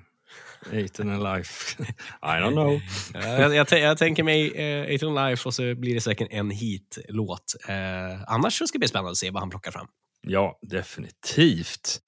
Eighten 0.73 1.11
and 1.11 1.23
Life. 1.23 1.83
I 2.23 2.27
don't 2.27 2.53
know. 2.53 2.81
Eh, 3.25 3.41
jag, 3.41 3.55
jag, 3.55 3.81
jag 3.81 3.99
tänker 3.99 4.23
mig 4.23 4.53
eh, 4.55 4.83
Eight 4.91 5.03
on 5.03 5.15
Life 5.15 5.49
och 5.49 5.55
så 5.55 5.75
blir 5.75 5.95
det 5.95 6.01
säkert 6.01 6.29
en 6.31 6.51
hit-låt. 6.51 7.55
Eh, 7.69 7.75
annars 8.27 8.55
ska 8.55 8.67
det 8.73 8.79
bli 8.79 8.89
spännande 8.89 9.11
att 9.11 9.17
se 9.17 9.31
vad 9.31 9.43
han 9.43 9.51
plockar 9.51 9.71
fram. 9.71 9.87
Ja, 10.27 10.59
definitivt. 10.63 12.01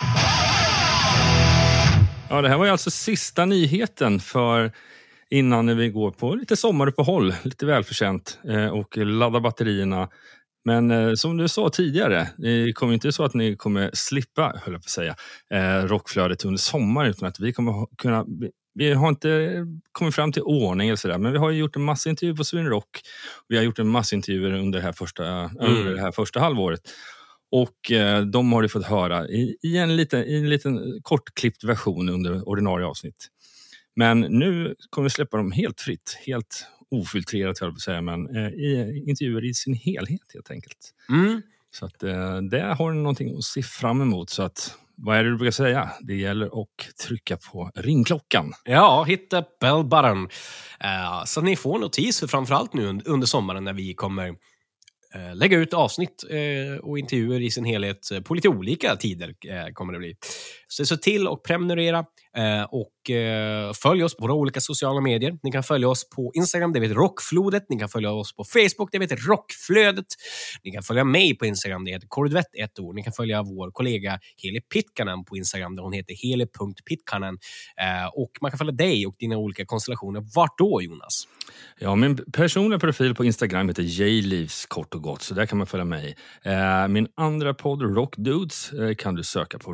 Ja, 2.31 2.42
det 2.42 2.49
här 2.49 2.57
var 2.57 2.64
ju 2.64 2.70
alltså 2.70 2.90
sista 2.90 3.44
nyheten 3.44 4.20
för 4.20 4.72
innan 5.31 5.77
vi 5.77 5.89
går 5.89 6.11
på 6.11 6.35
lite 6.35 6.57
sommaruppehåll, 6.57 7.35
lite 7.43 7.67
välförtjänt 7.67 8.39
eh, 8.49 8.67
och 8.67 8.97
laddar 8.97 9.41
batterierna. 9.41 10.09
Men 10.65 10.91
eh, 10.91 11.15
som 11.15 11.37
du 11.37 11.49
sa 11.49 11.69
tidigare, 11.69 12.29
det 12.37 12.73
kommer 12.73 12.95
inte 12.95 13.12
så 13.12 13.25
att 13.25 13.35
ni 13.35 13.57
kommer 13.57 13.91
slippa, 13.95 14.43
höll 14.43 14.75
jag 14.75 14.83
på 14.83 14.87
att 14.87 14.91
säga, 14.91 15.17
eh, 15.55 15.87
rockflödet 15.87 16.45
under 16.45 16.59
sommaren 16.59 17.11
utan 17.11 17.29
att 17.29 17.41
vi 17.41 17.53
kommer 17.53 17.97
kunna 17.97 18.25
vi 18.79 18.93
har 18.93 19.09
inte 19.09 19.65
kommit 19.93 20.15
fram 20.15 20.33
till 20.33 20.43
ordning 20.43 20.89
eller 20.89 20.97
sådär, 20.97 21.19
men 21.19 21.33
vi 21.33 21.39
har 21.39 21.51
gjort 21.51 21.77
en 21.77 21.83
massa 21.83 22.09
intervjuer 22.09 22.37
på 22.37 22.45
Sweden 22.45 22.69
Rock. 22.69 23.01
Vi 23.49 23.57
har 23.57 23.65
gjort 23.65 23.79
en 23.79 23.89
massa 23.89 24.17
intervjuer 24.17 24.53
under 24.53 24.79
det 24.79 24.85
här 24.85 24.93
första, 24.93 25.51
under 25.61 25.95
det 25.95 26.01
här 26.01 26.12
första 26.12 26.41
halvåret. 26.41 26.81
Och 27.51 27.93
eh, 27.93 28.21
de 28.21 28.53
har 28.53 28.62
du 28.62 28.69
fått 28.69 28.87
höra 28.87 29.29
i, 29.29 29.57
i, 29.62 29.77
en 29.77 29.97
liten, 29.97 30.25
i 30.25 30.37
en 30.37 30.51
liten 30.51 31.01
kortklippt 31.03 31.65
version 31.65 32.09
under 32.09 32.49
ordinarie 32.49 32.87
avsnitt. 32.87 33.29
Men 33.96 34.20
nu 34.20 34.74
kommer 34.90 35.04
vi 35.06 35.11
släppa 35.11 35.37
dem 35.37 35.52
helt 35.52 35.80
fritt, 35.80 36.18
helt 36.26 36.66
ofiltrerat 36.90 37.59
höll 37.59 37.66
jag 37.66 37.74
på 37.74 37.78
att 37.78 37.80
säga, 37.80 38.00
men 38.00 38.37
eh, 38.37 38.48
i 38.52 39.02
intervjuer 39.06 39.44
i 39.44 39.54
sin 39.54 39.74
helhet 39.74 40.20
helt 40.35 40.50
enkelt. 40.50 40.78
Mm. 41.09 41.42
Så 41.70 41.87
att 41.87 42.02
eh, 42.02 42.37
där 42.42 42.74
har 42.74 42.92
du 42.92 42.98
någonting 42.98 43.37
att 43.37 43.44
se 43.44 43.62
fram 43.62 44.00
emot. 44.02 44.30
Så 44.30 44.42
att, 44.42 44.74
vad 44.94 45.16
är 45.16 45.24
det 45.24 45.30
du 45.30 45.37
brukar 45.37 45.50
säga? 45.52 45.90
Det 46.00 46.14
gäller 46.16 46.46
att 46.62 46.96
trycka 47.06 47.37
på 47.37 47.70
ringklockan. 47.74 48.52
Ja, 48.64 49.04
hit 49.04 49.30
the 49.30 49.42
bell 49.61 49.85
button. 49.85 50.28
Eh, 50.80 51.24
så 51.24 51.40
ni 51.40 51.56
får 51.56 51.78
notis 51.78 52.20
för 52.20 52.26
framförallt 52.26 52.74
nu 52.74 52.88
und- 52.88 53.02
under 53.06 53.26
sommaren 53.26 53.64
när 53.64 53.72
vi 53.72 53.94
kommer 53.94 54.28
eh, 55.14 55.35
lägga 55.35 55.59
ut 55.59 55.74
avsnitt 55.74 56.24
eh, 56.30 56.78
och 56.78 56.98
intervjuer 56.98 57.40
i 57.40 57.50
sin 57.50 57.64
helhet 57.64 58.09
på 58.24 58.35
lite 58.35 58.48
olika 58.48 58.96
tider 58.96 59.35
kommer 59.72 59.92
det 59.92 59.98
bli. 59.98 60.16
Så 60.68 60.87
se 60.87 60.96
till 60.96 61.29
att 61.29 61.42
prenumerera 61.42 61.98
eh, 62.37 62.62
och 62.70 63.11
eh, 63.11 63.72
följ 63.72 64.05
oss 64.05 64.16
på 64.16 64.22
våra 64.22 64.35
olika 64.35 64.61
sociala 64.61 65.00
medier. 65.00 65.38
Ni 65.42 65.52
kan 65.52 65.62
följa 65.62 65.88
oss 65.88 66.11
på 66.11 66.33
Instagram, 66.35 66.72
det 66.72 66.81
heter 66.81 66.94
Rockflodet. 66.94 67.66
Ni 67.68 67.79
kan 67.79 67.88
följa 67.88 68.11
oss 68.11 68.37
på 68.37 68.44
Facebook, 68.44 68.88
det 68.92 68.98
heter 68.98 69.16
Rockflödet. 69.16 70.07
Ni 70.64 70.70
kan 70.70 70.83
följa 70.83 71.05
mig 71.05 71.38
på 71.38 71.46
Instagram, 71.46 71.85
det 71.85 71.90
heter 71.90 72.07
Korvett 72.09 72.55
ett 72.62 72.79
ord. 72.79 72.94
Ni 72.94 73.02
kan 73.02 73.12
följa 73.12 73.42
vår 73.42 73.70
kollega 73.70 74.18
Heli 74.42 74.61
Pitkanen 74.61 75.24
på 75.24 75.37
Instagram, 75.37 75.76
där 75.76 75.83
hon 75.83 75.92
heter 75.92 76.14
heli.pitkanen. 76.14 77.38
Eh, 77.81 78.07
och 78.14 78.31
man 78.40 78.50
kan 78.50 78.59
följa 78.59 78.72
dig 78.72 79.07
och 79.07 79.14
dina 79.18 79.37
olika 79.37 79.64
konstellationer. 79.66 80.24
Vart 80.35 80.59
då, 80.59 80.83
Jonas? 80.83 81.29
Ja, 81.79 81.94
min 81.94 82.16
personliga 82.33 82.79
profil 82.79 83.14
på 83.14 83.24
Instagram 83.24 83.68
heter 83.68 83.83
Jleaves 83.83 84.66
kort 84.66 84.94
och 84.94 85.02
gott, 85.02 85.22
så 85.22 85.35
där 85.35 85.46
kan 85.46 85.59
man 85.59 85.66
följa 85.66 85.85
mig. 85.85 86.16
Eh, 86.42 86.88
min 86.88 87.09
andra 87.14 87.55
podd, 87.55 87.83
Rockdudes, 87.83 88.72
eh, 88.72 88.94
kan 88.94 89.14
du 89.14 89.24
söka 89.24 89.59
på 89.59 89.72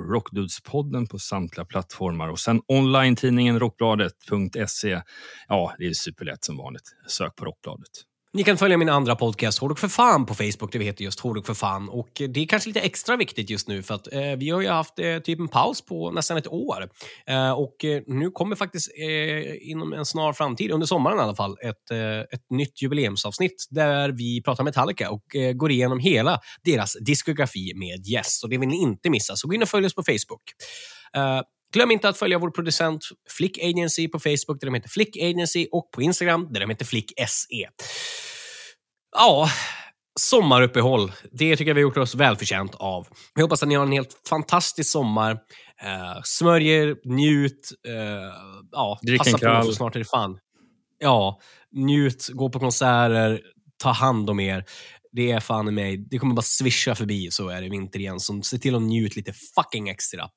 podden 0.83 1.07
på 1.07 1.19
samtliga 1.19 1.65
plattformar 1.65 2.29
och 2.29 2.39
sen 2.39 2.61
online-tidningen 2.69 3.61
rockbladet.se. 3.61 5.03
Ja, 5.49 5.75
det 5.79 5.87
är 5.87 5.93
superlätt 5.93 6.45
som 6.45 6.57
vanligt. 6.57 6.95
Sök 7.07 7.37
på 7.37 7.45
Rockbladet. 7.45 8.12
Ni 8.35 8.45
kan 8.45 8.59
följa 8.59 8.77
min 8.77 8.89
andra 8.89 9.17
podcast, 9.17 9.59
Hårdrock 9.59 9.79
för 9.79 9.89
fan, 9.89 10.27
på 10.27 10.35
Facebook. 10.35 10.73
Det 10.73 10.85
heter 10.85 11.05
just 11.05 11.21
Hårdrock 11.21 11.47
för 11.47 11.55
fan. 11.55 11.89
Och 11.89 12.09
det 12.29 12.41
är 12.41 12.47
kanske 12.47 12.69
lite 12.69 12.81
extra 12.81 13.17
viktigt 13.17 13.51
just 13.51 13.69
nu 13.69 13.83
för 13.83 13.95
att 13.95 14.13
eh, 14.13 14.21
vi 14.39 14.51
har 14.51 14.61
ju 14.61 14.69
haft 14.69 14.99
eh, 14.99 15.19
typ 15.19 15.41
en 15.41 15.49
paus 15.49 15.87
på 15.87 16.11
nästan 16.11 16.37
ett 16.37 16.47
år. 16.47 16.89
Eh, 17.27 17.53
och 17.53 17.85
eh, 17.85 18.03
nu 18.07 18.31
kommer 18.31 18.57
faktiskt 18.57 18.91
eh, 18.99 19.71
inom 19.71 19.93
en 19.93 20.07
snar 20.07 20.33
framtid, 20.33 20.71
under 20.71 20.87
sommaren 20.87 21.19
i 21.19 21.21
alla 21.21 21.35
fall, 21.35 21.57
ett, 21.63 21.91
eh, 21.91 22.21
ett 22.21 22.51
nytt 22.51 22.83
jubileumsavsnitt 22.83 23.67
där 23.71 24.09
vi 24.09 24.43
pratar 24.43 24.65
Metallica 24.65 25.11
och 25.11 25.37
eh, 25.37 25.53
går 25.53 25.71
igenom 25.71 25.99
hela 25.99 26.41
deras 26.65 26.97
diskografi 27.01 27.73
med 27.75 28.07
gäst. 28.07 28.45
Och 28.45 28.51
det 28.51 28.59
vill 28.59 28.69
ni 28.69 28.77
inte 28.83 29.11
missa, 29.11 29.37
så 29.37 29.49
gå 29.49 29.55
in 29.55 29.63
och 29.63 29.69
följ 29.69 29.87
oss 29.87 29.95
på 29.95 30.03
Facebook. 30.03 30.43
Eh, 31.17 31.41
Glöm 31.73 31.91
inte 31.91 32.09
att 32.09 32.19
följa 32.19 32.39
vår 32.39 32.51
producent 32.51 33.05
Flick 33.31 33.59
Agency 33.59 34.09
på 34.09 34.19
Facebook 34.19 34.61
där 34.61 34.67
de 34.67 34.75
heter 34.75 34.89
Flick 34.89 35.17
Agency 35.17 35.67
och 35.73 35.91
på 35.91 36.03
Instagram 36.03 36.49
där 36.53 36.61
de 36.61 36.71
heter 36.71 36.85
Flick 36.85 37.13
SE. 37.29 37.69
Ja, 39.17 39.49
sommaruppehåll. 40.21 41.13
Det 41.31 41.57
tycker 41.57 41.71
jag 41.71 41.75
vi 41.75 41.81
har 41.81 41.89
gjort 41.89 41.97
oss 41.97 42.15
välförtjänt 42.15 42.75
av. 42.75 43.07
Vi 43.35 43.43
hoppas 43.43 43.63
att 43.63 43.69
ni 43.69 43.75
har 43.75 43.83
en 43.83 43.93
helt 43.93 44.21
fantastisk 44.29 44.91
sommar. 44.91 45.31
Eh, 45.83 46.21
smörjer, 46.25 46.97
njut, 47.05 47.73
eh, 47.89 47.95
ja, 48.73 48.99
Drick 49.03 49.19
passa 49.19 49.39
på 49.39 49.65
för 49.65 49.73
snart 49.73 49.95
är 49.95 49.99
det 49.99 50.05
fan. 50.05 50.39
Ja, 50.99 51.41
njut, 51.73 52.29
gå 52.29 52.51
på 52.51 52.59
konserter, 52.59 53.41
ta 53.83 53.91
hand 53.91 54.31
om 54.31 54.41
er. 54.41 54.65
Det 55.13 55.31
är 55.31 55.41
fan 55.41 55.69
i 55.69 55.71
mig. 55.71 55.97
Det 55.97 56.19
kommer 56.19 56.35
bara 56.35 56.43
svischa 56.43 56.95
förbi 56.95 57.31
så 57.31 57.49
är 57.49 57.63
det 57.63 57.69
vinter 57.69 57.99
igen. 58.01 58.21
Så 58.21 58.43
se 58.43 58.59
till 58.59 58.75
att 58.75 58.83
njut 58.83 59.17
lite 59.17 59.33
fucking 59.33 59.89
extra. 59.89 60.29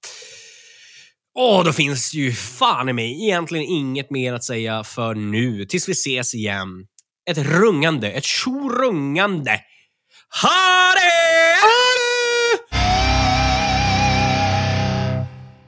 Åh, 1.38 1.64
då 1.64 1.74
finns 1.74 2.14
ju 2.14 2.34
fan 2.34 2.90
i 2.90 2.94
mig 2.94 3.24
egentligen 3.24 3.66
inget 3.66 4.10
mer 4.10 4.34
att 4.34 4.44
säga 4.44 4.84
för 4.84 5.16
nu. 5.16 5.66
Tills 5.66 5.90
vi 5.90 5.92
ses 5.92 6.36
igen. 6.36 6.68
Ett 7.30 7.38
rungande, 7.38 8.12
ett 8.12 8.24
tjorungande. 8.24 9.60
Ha 10.42 10.94
det! 10.96 11.16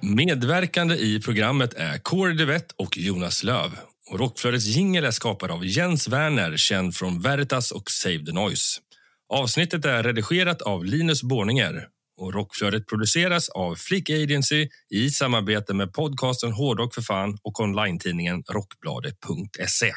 Medverkande 0.01 0.95
i 0.95 1.21
programmet 1.21 1.73
är 1.73 1.97
Kåre 1.97 2.33
Duvett 2.33 2.71
och 2.77 2.97
Jonas 2.97 3.43
Löv. 3.43 3.71
Och 4.11 4.19
Rockflödets 4.19 4.65
jingel 4.65 5.05
är 5.05 5.11
skapad 5.11 5.51
av 5.51 5.65
Jens 5.65 6.07
Werner, 6.07 6.57
känd 6.57 6.95
från 6.95 7.21
Veritas 7.21 7.71
och 7.71 7.91
Save 7.91 8.25
the 8.25 8.31
Noise. 8.31 8.79
Avsnittet 9.33 9.85
är 9.85 10.03
redigerat 10.03 10.61
av 10.61 10.85
Linus 10.85 11.23
Borninger 11.23 11.87
och 12.17 12.33
Rockflödet 12.33 12.87
produceras 12.87 13.49
av 13.49 13.75
Flick 13.75 14.09
Agency 14.09 14.69
i 14.89 15.09
samarbete 15.09 15.73
med 15.73 15.93
podcasten 15.93 16.51
Hårdrock 16.51 16.93
för 16.93 17.01
fan 17.01 17.37
och 17.43 17.59
online-tidningen 17.59 18.43
Rockbladet.se. 18.53 19.91